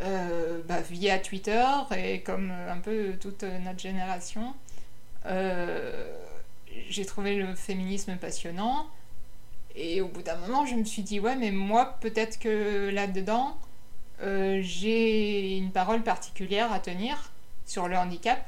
[0.00, 1.64] euh, bah, via Twitter
[1.96, 4.54] et comme un peu toute notre génération.
[5.26, 6.16] Euh,
[6.88, 8.86] j'ai trouvé le féminisme passionnant.
[9.76, 13.56] Et au bout d'un moment, je me suis dit, ouais, mais moi, peut-être que là-dedans,
[14.22, 17.32] euh, j'ai une parole particulière à tenir
[17.66, 18.46] sur le handicap.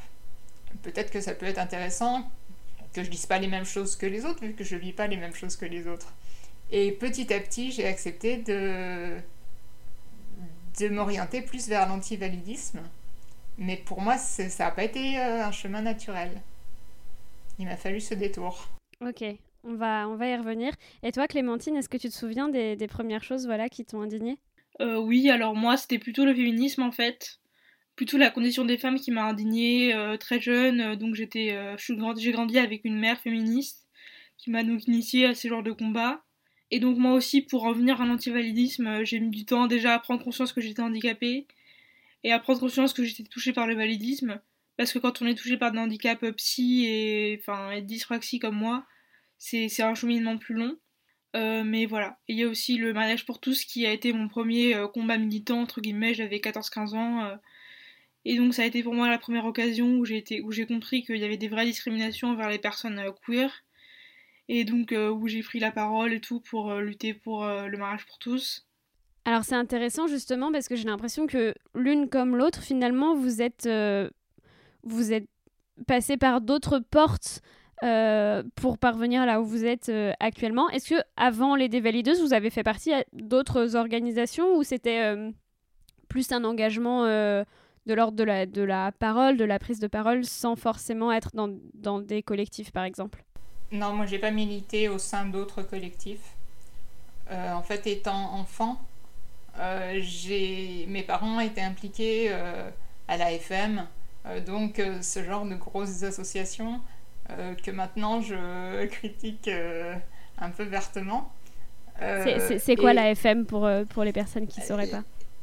[0.83, 2.31] Peut-être que ça peut être intéressant
[2.93, 5.07] que je dise pas les mêmes choses que les autres, vu que je vis pas
[5.07, 6.13] les mêmes choses que les autres.
[6.71, 9.17] Et petit à petit, j'ai accepté de,
[10.81, 12.81] de m'orienter plus vers l'antivalidisme.
[13.59, 16.41] Mais pour moi, ça n'a pas été euh, un chemin naturel.
[17.59, 18.69] Il m'a fallu ce détour.
[19.07, 19.25] Ok,
[19.65, 20.73] on va, on va y revenir.
[21.03, 24.01] Et toi, Clémentine, est-ce que tu te souviens des, des premières choses voilà, qui t'ont
[24.01, 24.39] indignée
[24.81, 27.41] euh, oui, alors moi, c'était plutôt le féminisme en fait.
[27.97, 30.81] Plutôt la condition des femmes qui m'a indignée euh, très jeune.
[30.81, 33.87] Euh, donc j'ai grandi avec une mère féministe
[34.39, 36.25] qui m'a donc initiée à ces genres de combats.
[36.71, 39.99] Et donc moi aussi, pour en venir à l'antivalidisme, j'ai mis du temps déjà à
[39.99, 41.47] prendre conscience que j'étais handicapée
[42.25, 44.41] et à prendre conscience que j'étais touchée par le validisme.
[44.79, 48.57] Parce que quand on est touché par des handicaps psy et, enfin, et dyspraxie comme
[48.57, 48.87] moi,
[49.39, 50.79] c'est un cheminement plus long.
[51.35, 52.19] Euh, mais voilà.
[52.29, 55.17] il y a aussi le mariage pour tous qui a été mon premier euh, combat
[55.17, 57.25] militant, entre guillemets, j'avais 14-15 ans.
[57.25, 57.37] Euh.
[58.27, 61.05] et donc ça a été pour moi la première occasion où j'ai, où j'ai compris
[61.05, 63.51] qu'il y avait des vraies discriminations envers les personnes queer.
[64.49, 68.19] Et donc où j'ai pris la parole et tout pour lutter pour le mariage pour
[68.19, 68.67] tous.
[69.25, 73.69] Alors c'est intéressant justement parce que j'ai l'impression que l'une comme l'autre, finalement, vous êtes,
[74.83, 75.29] vous êtes
[75.87, 77.41] passé par d'autres portes
[77.83, 80.71] euh, pour parvenir là où vous êtes euh, actuellement.
[80.71, 85.33] Est-ce que avant les dévalideuses, vous avez fait partie d'autres organisations ou c'était euh,
[86.09, 90.25] plus un engagement de l'ordre de la, de la parole, de la prise de parole,
[90.25, 93.25] sans forcément être dans, dans des collectifs, par exemple?
[93.73, 96.37] Non, moi, j'ai pas milité au sein d'autres collectifs.
[97.31, 98.81] en fait, étant enfant,
[99.59, 102.31] mes parents étaient impliqués
[103.09, 103.87] à la FM,
[104.47, 106.81] donc ce genre de grosses associations
[107.63, 109.95] que maintenant je critique euh,
[110.39, 111.33] un peu vertement.
[112.01, 115.03] Euh, c'est quoi la FM pour, pour les personnes qui ne sauraient pas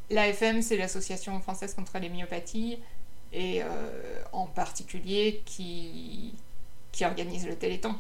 [0.10, 2.80] L'AFM, c'est l'Association française contre les myopathies,
[3.32, 3.62] et
[4.34, 6.34] en particulier qui,
[6.92, 7.96] qui organise le Téléthon.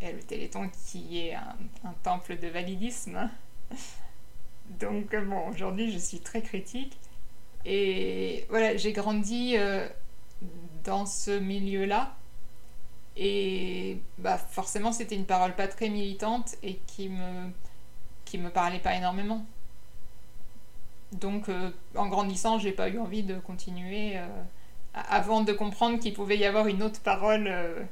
[0.00, 3.28] Et le Téléthon qui est un, un temple de validisme.
[4.80, 6.98] Donc bon, aujourd'hui je suis très critique.
[7.66, 9.56] Et voilà, j'ai grandi
[10.84, 12.16] dans ce milieu-là
[13.16, 17.50] et bah, forcément, c'était une parole pas très militante et qui me,
[18.24, 19.44] qui me parlait pas énormément.
[21.12, 24.26] Donc, euh, en grandissant, j'ai pas eu envie de continuer euh,
[24.94, 27.82] avant de comprendre qu'il pouvait y avoir une autre parole euh,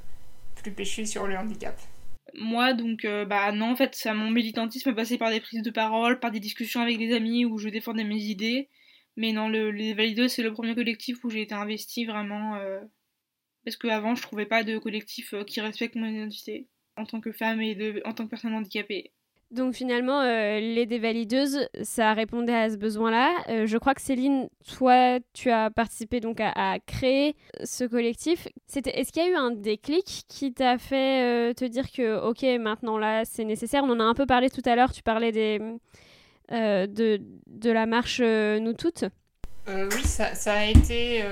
[0.56, 1.78] plus péchue sur le handicap.
[2.35, 6.20] Moi, donc, bah non, en fait, ça, mon militantisme passait par des prises de parole,
[6.20, 8.68] par des discussions avec des amis où je défendais mes idées.
[9.16, 12.56] Mais non, le, les Valideux, c'est le premier collectif où j'ai été investie vraiment
[13.64, 17.33] parce qu'avant je trouvais pas de collectif euh, qui respecte mon identité en tant que
[17.33, 19.12] femme et de, en tant que personne handicapée.
[19.51, 23.34] Donc finalement, euh, les dévalideuses, ça répondait à ce besoin-là.
[23.49, 27.34] Euh, je crois que Céline, toi, tu as participé donc à, créer
[27.64, 28.47] ce collectif.
[28.68, 32.45] C'était, est-ce qu'il y a eu un déclic qui t'a fait te dire que, ok,
[32.61, 33.82] maintenant là, c'est nécessaire?
[33.82, 34.93] On en a un peu parlé tout à l'heure.
[34.93, 35.59] Tu parlais des,
[36.51, 39.05] de, de la marche Nous Toutes.
[39.66, 41.24] oui, ça, ça, a été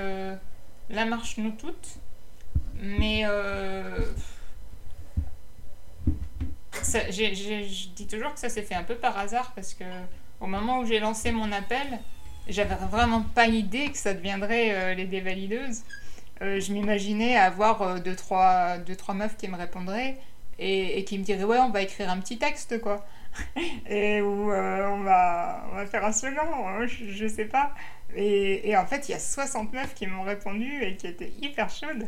[0.91, 2.01] la marche Nous Toutes.
[2.81, 4.05] Mais euh,
[6.73, 9.85] je dis toujours que ça s'est fait un peu par hasard parce que
[10.41, 11.87] au moment où j'ai lancé mon appel,
[12.49, 15.83] j'avais vraiment pas idée que ça deviendrait les dévalideuses.
[16.41, 20.17] je m'imaginais avoir deux, trois, deux, trois meufs qui me répondraient
[20.59, 23.05] et, qui me diraient Ouais, on va écrire un petit texte, quoi.
[23.89, 26.47] et où on, va, on va faire un slogan,
[26.87, 27.75] je, je sais pas.
[28.15, 31.69] Et, et, en fait, il y a 69 qui m'ont répondu et qui étaient hyper
[31.69, 32.07] chaudes.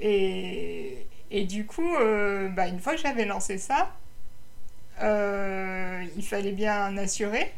[0.00, 3.90] Et, et du coup, euh, bah, une fois que j'avais lancé ça,
[5.02, 7.52] euh, il fallait bien assurer.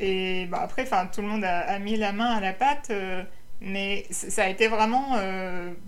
[0.00, 3.22] Et bah, après, tout le monde a, mis la main à la pâte, euh,
[3.60, 5.18] mais ça a été vraiment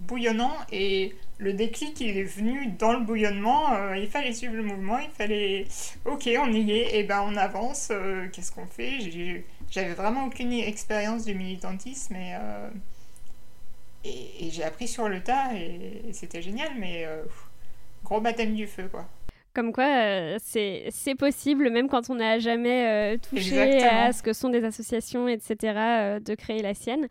[0.06, 0.54] bouillonnant.
[0.72, 3.94] Et le déclic, il est venu dans le bouillonnement.
[3.94, 5.66] il fallait suivre le mouvement, il fallait.
[6.04, 7.90] Ok, on y est, et ben on avance.
[8.32, 8.98] Qu'est-ce qu'on fait?
[9.70, 12.16] J'avais vraiment aucune expérience du militantisme
[14.40, 17.22] et, j'ai appris sur le tas et, c'était génial, mais euh,
[18.04, 19.08] gros baptême du feu, quoi.
[19.54, 24.34] Comme quoi, euh, c'est possible, même quand on n'a jamais euh, touché à ce que
[24.34, 27.08] sont des associations, etc., de créer la sienne.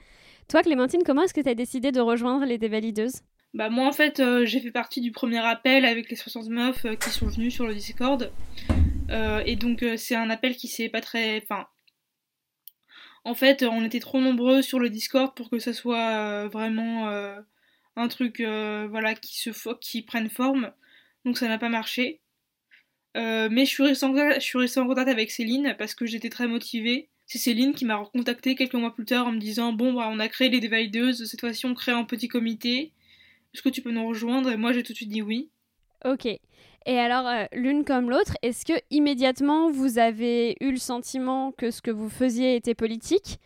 [0.47, 3.21] Toi, Clémentine, comment est-ce que tu as décidé de rejoindre les dévalideuses?
[3.55, 7.09] Bah moi en fait j'ai fait partie du premier appel avec les 60 meufs qui
[7.09, 8.29] sont venues sur le Discord
[9.45, 11.65] et donc c'est un appel qui s'est pas très enfin
[13.25, 17.09] en fait, on était trop nombreux sur le Discord pour que ça soit euh, vraiment
[17.09, 17.35] euh,
[17.95, 19.49] un truc euh, voilà, qui, se
[19.81, 20.71] qui prenne forme.
[21.25, 22.21] Donc ça n'a pas marché.
[23.15, 27.09] mais je suis, restée en, contact avec Céline parce que j'étais très motivée.
[27.25, 30.19] C'est Céline qui m'a recontacté quelques mois plus tard en me disant Bon, bah, on
[30.19, 32.93] a créé les dévalideuses, cette fois-ci on crée un petit comité.
[33.55, 34.51] Est-ce que tu peux nous rejoindre?
[34.51, 35.49] Et moi j'ai tout de suite dit oui.
[36.03, 36.27] Ok.
[36.85, 41.71] Et alors, euh, l'une comme l'autre, est-ce que immédiatement vous avez eu le sentiment que
[41.71, 43.39] ce que vous faisiez était politique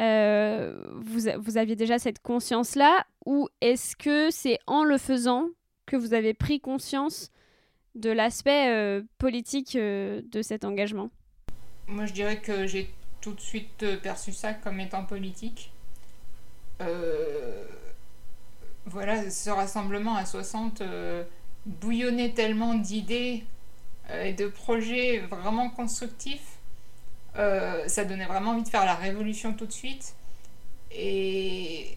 [0.00, 5.46] euh, vous, aviez déjà cette conscience-là Ou est-ce que c'est en le faisant
[5.86, 7.30] que vous avez pris conscience
[7.94, 11.10] de l'aspect euh, politique de cet engagement?
[11.86, 12.90] Moi, je dirais que j'ai
[13.20, 15.70] tout de suite perçu ça comme étant politique.
[18.86, 20.82] Voilà, ce rassemblement à 60
[21.66, 23.44] bouillonnait tellement d'idées
[24.10, 26.58] euh, et de projets vraiment constructifs.
[27.36, 30.14] Euh, ça donnait vraiment envie de faire la révolution tout de suite.
[30.92, 31.88] Et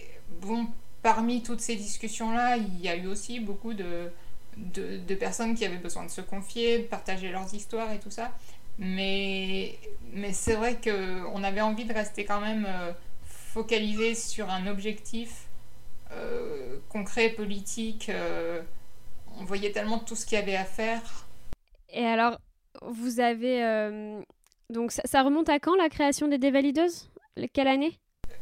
[0.41, 0.67] bon,
[1.01, 4.11] parmi toutes ces discussions-là, il y a eu aussi beaucoup de,
[4.57, 8.31] de, personnes qui avaient besoin de se confier, de partager leurs histoires et tout ça.
[8.79, 9.77] Mais,
[10.13, 12.91] mais c'est vrai qu'on avait envie de rester quand même euh,
[13.25, 15.43] focalisé sur un objectif
[16.89, 18.09] concret, politique
[19.39, 21.01] on voyait tellement tout ce qu'il y avait à faire.
[21.89, 22.39] Et alors,
[22.81, 23.63] vous avez...
[23.63, 24.21] Euh,
[24.69, 27.09] donc ça, remonte à quand la création des dévalideuses?
[27.53, 27.99] Quelle année?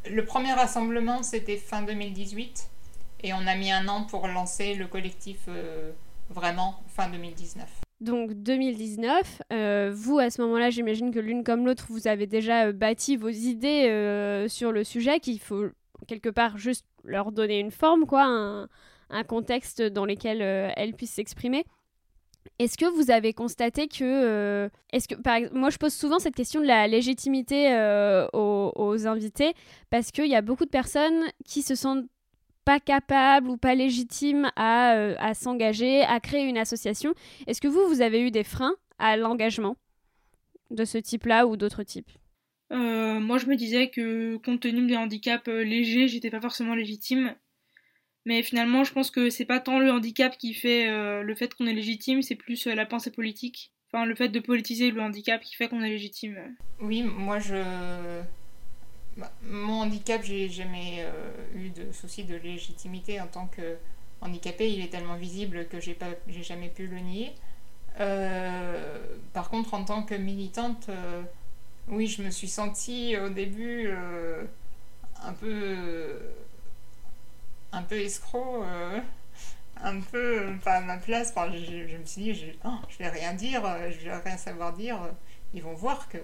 [0.10, 2.70] Le premier rassemblement, c'était fin 2018.
[3.24, 5.92] Et on a mis un an pour lancer le collectif euh,
[6.30, 7.66] vraiment fin 2019.
[8.02, 12.72] Donc 2019, euh, vous à ce moment-là, j'imagine que l'une comme l'autre, vous avez déjà
[12.72, 15.68] bâti vos idées sur le sujet, qu'il faut
[16.08, 18.68] quelque part juste leur donner une forme, quoi, un,
[19.10, 21.66] un contexte dans lequel euh, elle puisse s'exprimer.
[22.60, 26.36] Est-ce que vous avez constaté que, euh, est-ce que, par moi je pose souvent cette
[26.36, 29.54] question de la légitimité euh, aux, invités
[29.90, 32.06] parce qu'il y a beaucoup de personnes qui se sentent
[32.64, 37.14] pas capables ou pas légitimes à, s'engager, à créer une association.
[37.46, 39.76] Est-ce que vous, vous avez eu des freins à l'engagement
[40.72, 42.10] de ce type-là ou d'autres types?
[42.72, 47.36] Moi je me disais que compte tenu des handicaps légers, j'étais pas forcément légitime
[48.26, 51.54] mais finalement, je pense que c'est pas tant le handicap qui fait euh, le fait
[51.54, 53.72] qu'on est légitime, c'est plus euh, la pensée politique.
[53.92, 56.38] Enfin, le fait de politiser le handicap qui fait qu'on est légitime.
[56.80, 58.22] Oui, moi je.
[59.16, 63.78] Bah, mon handicap, j'ai jamais euh, eu de souci de légitimité en tant que
[64.22, 64.72] handicapé.
[64.72, 66.10] Il est tellement visible que j'ai pas,
[66.42, 67.32] jamais pu le nier.
[69.34, 70.90] par contre, en tant que militante,
[71.88, 73.92] oui, je me suis sentie au début
[75.24, 76.18] un peu
[77.76, 79.00] un peu escroc, euh,
[79.82, 81.34] un peu pas à ma place.
[81.36, 84.74] je, me suis dit, je, oh, je vais rien dire, euh, je vais rien savoir
[84.74, 84.98] dire.
[85.54, 86.18] Ils vont voir que,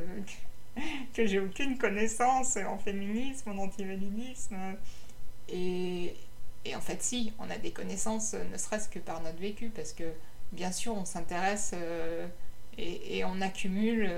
[1.13, 4.55] que j'ai aucune connaissance en féminisme, en antivalidisme.
[5.49, 6.15] Et,
[6.63, 9.91] et en fait, si, on a des connaissances, ne serait-ce que par notre vécu, parce
[9.91, 10.05] que
[10.53, 12.27] bien sûr, on s'intéresse euh,
[12.77, 14.09] et, on accumule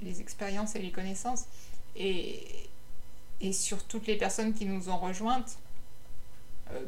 [0.00, 1.44] les expériences et les connaissances.
[1.94, 2.44] Et,
[3.40, 5.58] et sur toutes les personnes qui nous ont rejointes,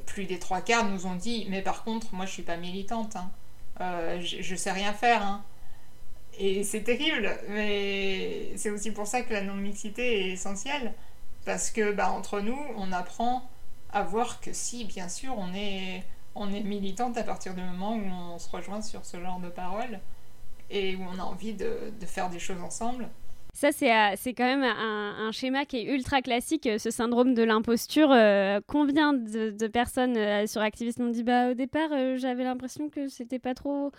[0.06, 3.16] plus des trois quarts nous ont dit mais par contre moi je suis pas militante
[3.16, 3.30] hein.
[3.80, 5.42] euh, je, sais rien faire hein.
[6.38, 10.92] et c'est terrible mais c'est aussi pour ça que la non mixité est essentielle
[11.44, 13.48] parce que bah, entre nous on apprend
[13.92, 16.02] à voir que si bien sûr on est
[16.34, 19.48] on est militante à partir du moment où on se rejoint sur ce genre de
[19.48, 20.00] paroles
[20.70, 23.08] et où on a envie de faire des choses ensemble
[23.54, 28.08] Ça, c'est quand même un, schéma qui est ultra classique, ce syndrome de l'imposture.
[28.66, 33.54] combien de, personnes sur Activisme m'ont dit bah, au départ, j'avais l'impression que c'était pas
[33.54, 33.92] trop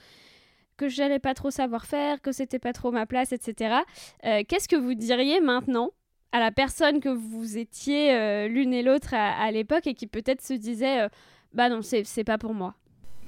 [0.76, 3.78] que j'allais pas trop savoir faire, que c'était pas trop ma place, etc.
[4.22, 5.92] Qu'est-ce que vous diriez maintenant
[6.34, 10.54] à la personne que vous étiez l'une et l'autre à, l'époque et qui peut-être se
[10.54, 11.08] disait
[11.54, 12.76] bah non, c'est pas pour moi?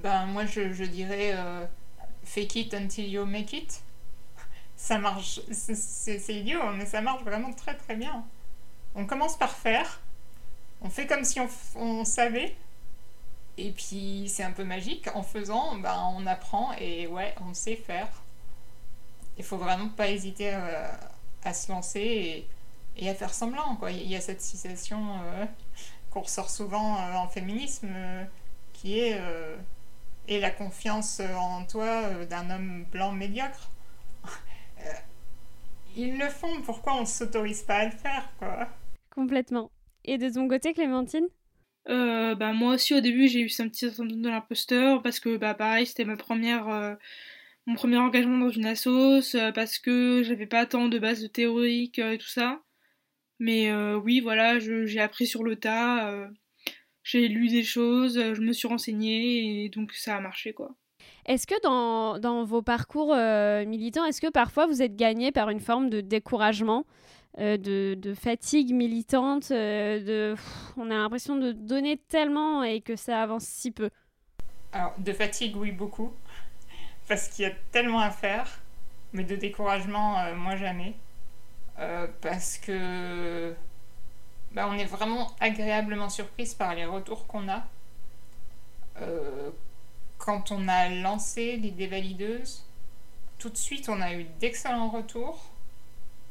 [0.04, 1.34] Ben moi je, je dirais
[2.26, 3.82] fake it until you make it
[4.78, 8.24] ça marche, c'est idiot, mais ça marche vraiment très très bien.
[8.96, 10.00] On commence par faire,
[10.82, 11.40] on fait comme si
[11.76, 12.56] on, savait,
[13.58, 15.10] et puis c'est un peu magique.
[15.16, 18.08] En faisant, ben, on apprend et ouais, on sait faire.
[19.40, 20.88] Il faut vraiment pas hésiter euh,
[21.44, 22.48] à, se lancer
[22.98, 23.80] et, à faire semblant.
[23.90, 25.46] Il y a cette citation euh,
[26.12, 27.90] qu'on ressort souvent euh, en féminisme
[28.74, 29.20] qui est
[30.28, 33.70] et la confiance en toi d'un homme blanc médiocre
[35.98, 38.70] ils le font, pourquoi on ne s'autorise pas à le faire, quoi?
[39.10, 39.72] Complètement.
[40.06, 41.28] Et de ton côté, Clémentine?
[41.90, 45.38] Euh, bah, moi aussi au début j'ai eu ce petit syndrome de l'imposteur parce que
[45.38, 46.96] bah pareil c'était ma première euh,
[47.66, 52.00] mon premier engagement dans une assos euh, parce que j'avais pas tant de bases théoriques
[52.00, 52.62] et tout ça.
[53.40, 56.30] Mais oui voilà j'ai appris sur le tas
[57.04, 60.76] j'ai lu des choses je me suis renseignée et donc ça a marché quoi
[61.28, 65.50] est-ce que dans, dans, vos parcours euh, militants, est-ce que parfois vous êtes gagné par
[65.50, 66.86] une forme de découragement,
[67.40, 70.36] euh, de, de, fatigue militante, euh, de
[70.78, 73.90] on a l'impression de donner tellement et que ça avance si peu?
[74.72, 76.14] Alors, de fatigue, oui, beaucoup,
[77.10, 78.62] parce qu'il y a tellement à faire,
[79.12, 80.94] mais de découragement, moi jamais,
[82.22, 83.54] parce que
[84.54, 87.64] bah, on est vraiment agréablement surprise par les retours qu'on a
[90.18, 92.64] quand on a lancé l'idée valideuse,
[93.38, 95.52] tout de suite on a eu d'excellents retours,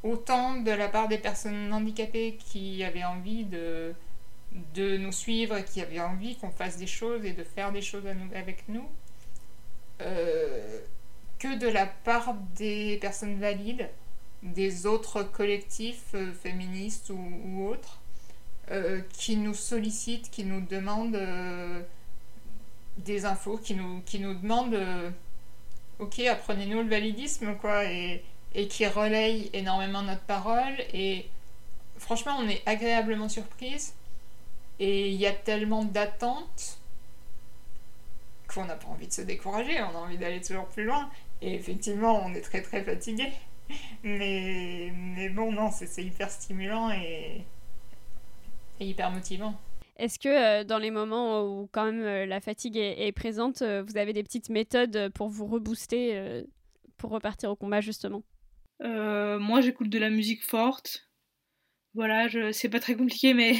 [0.03, 3.95] autant de la part des personnes handicapées qui avaient envie de,
[4.74, 8.05] de nous suivre, qui avaient envie qu'on fasse des choses et de faire des choses
[8.34, 8.87] avec nous,
[10.03, 10.80] euh,
[11.39, 13.89] que de la part des personnes valides,
[14.43, 18.01] des autres collectifs euh, féministes ou, autres,
[18.70, 21.20] euh, qui nous sollicitent, qui nous demandent
[22.99, 25.11] des infos qui nous, qui nous demandent euh,
[25.99, 28.23] ok apprenez-nous le validisme quoi et,
[28.55, 30.75] et qui relayent énormément notre parole.
[30.93, 31.29] Et
[31.99, 33.95] franchement on est agréablement surprise.
[34.79, 36.79] Et il y a tellement d'attentes
[38.53, 41.11] qu'on n'a pas envie de se décourager on a envie d'aller toujours plus loin.
[41.43, 43.33] Et effectivement on est très très fatigué
[44.05, 47.45] mais, mais bon non c'est hyper stimulant et,
[48.81, 49.59] et hyper motivant
[49.99, 53.83] est-ce que euh, dans les moments où quand même euh, la fatigue est, présente, euh,
[53.83, 56.45] vous avez des petites méthodes pour vous rebooster,
[56.97, 58.23] pour repartir au combat justement?
[58.81, 61.09] Moi j'écoute de la musique forte.
[61.95, 63.55] Voilà, c'est pas très compliqué mais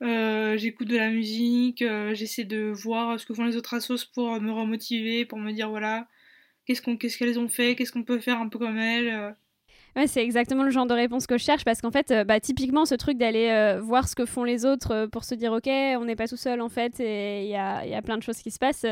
[0.58, 4.52] j'écoute de la musique, j'essaie de voir ce que font les autres assos pour me
[4.52, 6.08] remotiver, pour me dire voilà,
[6.64, 9.36] qu'est-ce qu'elles ont fait, qu'est-ce qu'on peut faire un peu comme elles.
[9.94, 12.40] Ouais, c'est exactement le genre de réponse que je cherche parce qu'en fait, euh, bah,
[12.40, 15.52] typiquement, ce truc d'aller euh, voir ce que font les autres euh, pour se dire,
[15.52, 18.38] OK, on n'est pas tout seul en fait et il y a, plein de choses
[18.38, 18.86] qui se passent.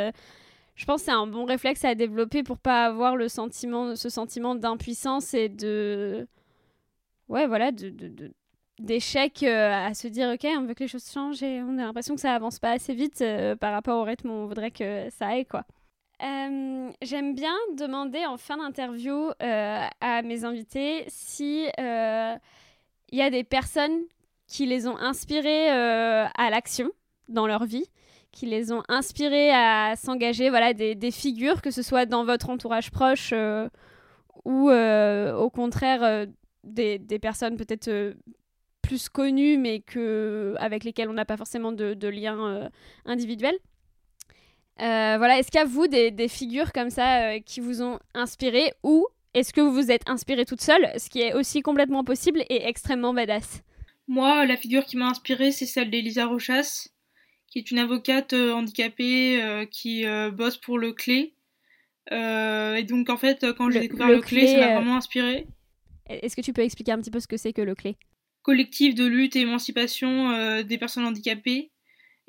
[0.75, 4.55] je pense que c'est un bon réflexe à développer pour pas avoir sentiment, ce sentiment
[4.55, 6.27] d'impuissance et de.
[7.29, 7.71] Ouais, voilà,
[8.79, 12.15] d'échec à se dire, OK, on veut que les choses changent et on a l'impression
[12.15, 13.25] que ça avance pas assez vite
[13.61, 15.65] par rapport au rythme où on voudrait que ça aille, quoi.
[16.23, 22.37] Euh, j'aime bien demander en fin d'interview euh, à mes invités si il euh,
[23.11, 24.03] y a des personnes
[24.47, 26.91] qui les ont inspirés à l'action
[27.29, 27.87] dans leur vie,
[28.33, 32.91] qui les ont inspirés à s'engager, voilà, des, figures, que ce soit dans votre entourage
[32.91, 33.33] proche
[34.45, 36.27] ou au contraire
[36.65, 38.17] des, des, personnes peut-être
[38.83, 42.69] plus connues mais que, avec lesquelles on n'a pas forcément de, de lien
[43.07, 43.57] individuel.
[44.81, 47.99] Euh, voilà, est-ce qu'il y a vous des, figures comme ça euh, qui vous ont
[48.15, 52.03] inspiré ou est-ce que vous vous êtes inspiré toute seule, ce qui est aussi complètement
[52.03, 53.63] possible et extrêmement badass?
[54.09, 56.89] Moi, la figure qui m'a inspirée, c'est celle d'Elisa Rochas,
[57.49, 61.35] qui est une avocate euh, handicapée qui bosse pour le Clé.
[62.11, 65.47] et donc, en fait, quand j'ai découvert le, Clé, ça m'a vraiment inspiré.
[66.09, 67.97] Est-ce que tu peux expliquer un petit peu ce que c'est que le Clé?
[68.43, 71.71] Collectif de lutte et émancipation des personnes handicapées.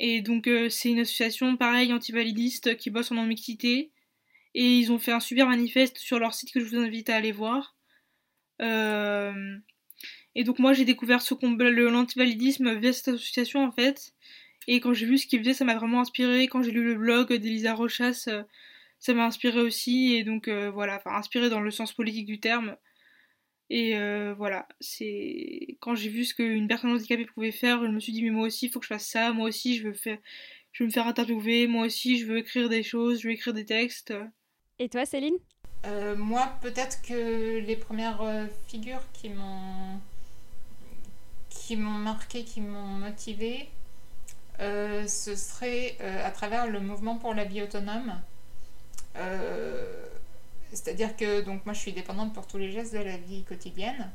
[0.04, 3.92] Et donc euh, c'est une association pareil anti-validiste qui bosse en non-mixité.
[4.56, 7.16] Et ils ont fait un super manifeste sur leur site que je vous invite à
[7.16, 7.78] aller voir.
[8.64, 9.58] Euh,
[10.34, 11.36] et donc moi j'ai découvert ce
[11.88, 14.16] l'antivalidisme via cette association en fait.
[14.68, 16.48] Et quand j'ai vu ce qu'ils faisaient, ça m'a vraiment inspiré.
[16.48, 18.42] Quand j'ai lu le blog d'Elisa Rochas, euh,
[18.98, 20.16] ça m'a inspiré aussi.
[20.16, 22.76] Et donc voilà, enfin inspiré dans le sens politique du terme.
[23.74, 23.94] Et
[24.34, 28.22] voilà, c'est quand j'ai vu ce qu'une personne handicapée pouvait faire, je me suis dit
[28.22, 30.18] mais moi aussi il faut que je fasse ça, moi aussi je veux faire,
[30.74, 33.54] je veux me faire interviewer, moi aussi je veux écrire des choses, je veux écrire
[33.54, 34.14] des textes.
[34.78, 35.38] Et toi Céline?
[36.18, 40.02] Moi peut-être que les premières figures qui m'ont
[41.50, 43.70] qui m'ont marqué, qui m'ont motivé,
[44.60, 48.14] euh, ce serait euh, à travers le mouvement pour la vie autonome.
[49.18, 50.06] Euh,
[50.72, 54.10] c'est-à-dire que donc moi je suis dépendante pour tous les gestes de la vie quotidienne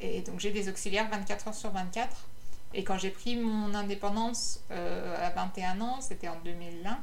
[0.00, 2.28] et donc j'ai des auxiliaires 24 heures sur 24.
[2.74, 6.98] Et quand j'ai pris mon indépendance à 21 ans, c'était en 2001,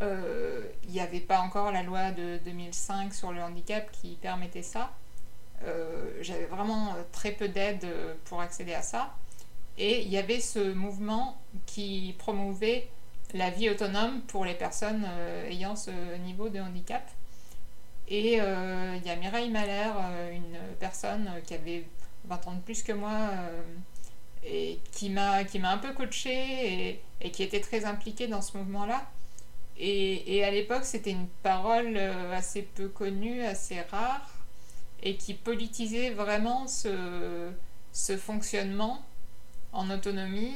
[0.00, 4.92] il n'y avait pas encore la loi de 2005 sur le handicap qui permettait ça.
[6.20, 7.84] J'avais vraiment très peu d'aide
[8.24, 9.12] pour accéder à ça.
[9.78, 12.88] Et il y avait ce mouvement qui promouvait
[13.34, 17.02] la vie autonome pour les personnes euh, ayant ce niveau de handicap.
[18.12, 21.84] Et euh, il y a Mireille Mahler, euh, une personne qui avait
[22.26, 23.30] 20 ans de plus que moi
[24.44, 29.02] et qui m'a un peu coachée et, qui était très impliquée dans ce mouvement-là.
[29.78, 34.28] Et, et, à l'époque, c'était une parole assez peu connue, assez rare,
[35.02, 37.50] et qui politisait vraiment ce,
[37.92, 39.02] ce fonctionnement
[39.72, 40.54] en autonomie,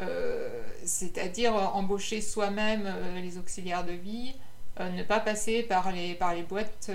[0.00, 4.47] euh, c'est-à-dire embaucher soi-même euh, les auxiliaires de vie, euh,
[4.80, 6.16] ne pas passer par les,
[6.48, 6.90] boîtes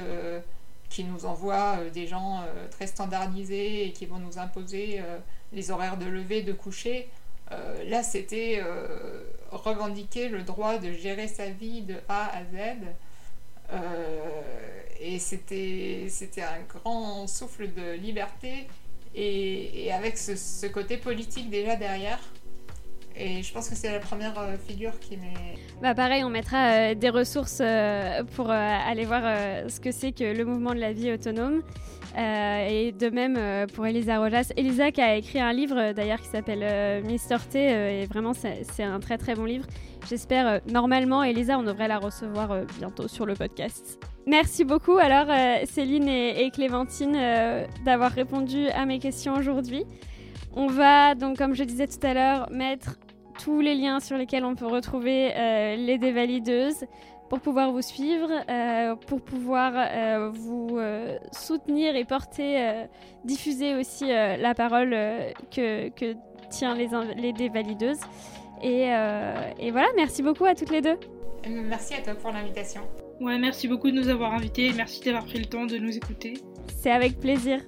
[0.90, 5.02] qui nous envoient des gens très standardisés et qui vont nous imposer
[5.52, 7.10] les horaires de lever, de coucher.
[7.88, 8.62] là, c'était
[9.52, 13.78] revendiquer le droit de gérer sa vie de A à Z.
[15.02, 18.68] et c'était un grand souffle de liberté
[19.16, 22.20] et, avec ce, côté politique déjà derrière.
[23.16, 25.58] Et je pense que c'est la première euh, figure qui m'est...
[25.82, 29.22] Bah pareil, on mettra euh, des ressources euh, pour aller voir
[29.70, 31.62] ce que c'est que le mouvement de la vie autonome.
[32.18, 34.52] et de même pour Elisa Rojas.
[34.56, 37.60] Elisa qui a écrit un livre d'ailleurs qui s'appelle Mister T.
[37.60, 39.66] et vraiment c'est un très très bon livre.
[40.10, 44.00] J'espère normalement, Elisa, on devrait la recevoir bientôt sur le podcast.
[44.26, 45.28] Merci beaucoup alors
[45.66, 49.84] Céline et, Clémentine euh, d'avoir répondu à mes questions aujourd'hui.
[50.56, 52.98] On va donc comme je disais tout à l'heure mettre
[53.40, 56.86] tous les liens sur lesquels on peut retrouver euh, les dévalideuses
[57.30, 58.30] pour pouvoir vous suivre,
[59.08, 60.78] pour pouvoir vous
[61.32, 62.86] soutenir et porter,
[63.26, 64.92] diffuser aussi la parole
[65.50, 66.16] que, que
[66.52, 68.02] tient les, les dévalideuses.
[68.62, 71.00] Et, et voilà, merci beaucoup à toutes les deux.
[71.50, 72.82] Merci à toi pour l'invitation.
[73.20, 75.96] Ouais, merci beaucoup de nous avoir invités et merci d'avoir pris le temps de nous
[75.98, 76.36] écouter.
[76.68, 77.62] C'est avec plaisir.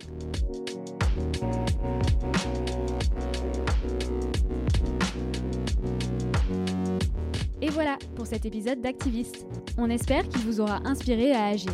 [7.65, 9.47] Et voilà pour cet épisode d'Activiste.
[9.79, 11.71] On espère qu'il vous aura inspiré à agir.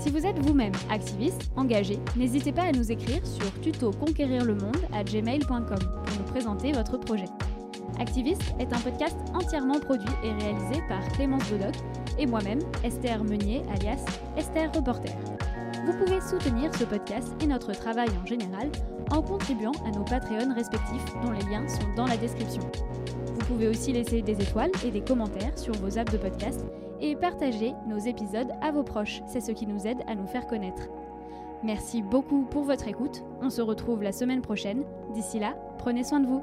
[0.00, 4.56] Si vous êtes vous-même activiste, engagé, n'hésitez pas à nous écrire sur tuto conquérir le
[4.56, 7.28] monde à gmail.com pour nous présenter votre projet.
[8.00, 11.76] Activiste est un podcast entièrement produit et réalisé par Clémence Bodoc
[12.18, 14.04] et moi-même, Esther Meunier, alias
[14.36, 15.16] Esther Reporter.
[15.86, 18.72] Vous pouvez soutenir ce podcast et notre travail en général
[19.12, 22.68] en contribuant à nos Patreons respectifs dont les liens sont dans la description.
[23.48, 26.66] Vous pouvez aussi laisser des étoiles et des commentaires sur vos apps de podcast
[27.00, 30.46] et partager nos épisodes à vos proches, c'est ce qui nous aide à nous faire
[30.46, 30.82] connaître.
[31.64, 34.84] Merci beaucoup pour votre écoute, on se retrouve la semaine prochaine.
[35.14, 36.42] D'ici là, prenez soin de vous.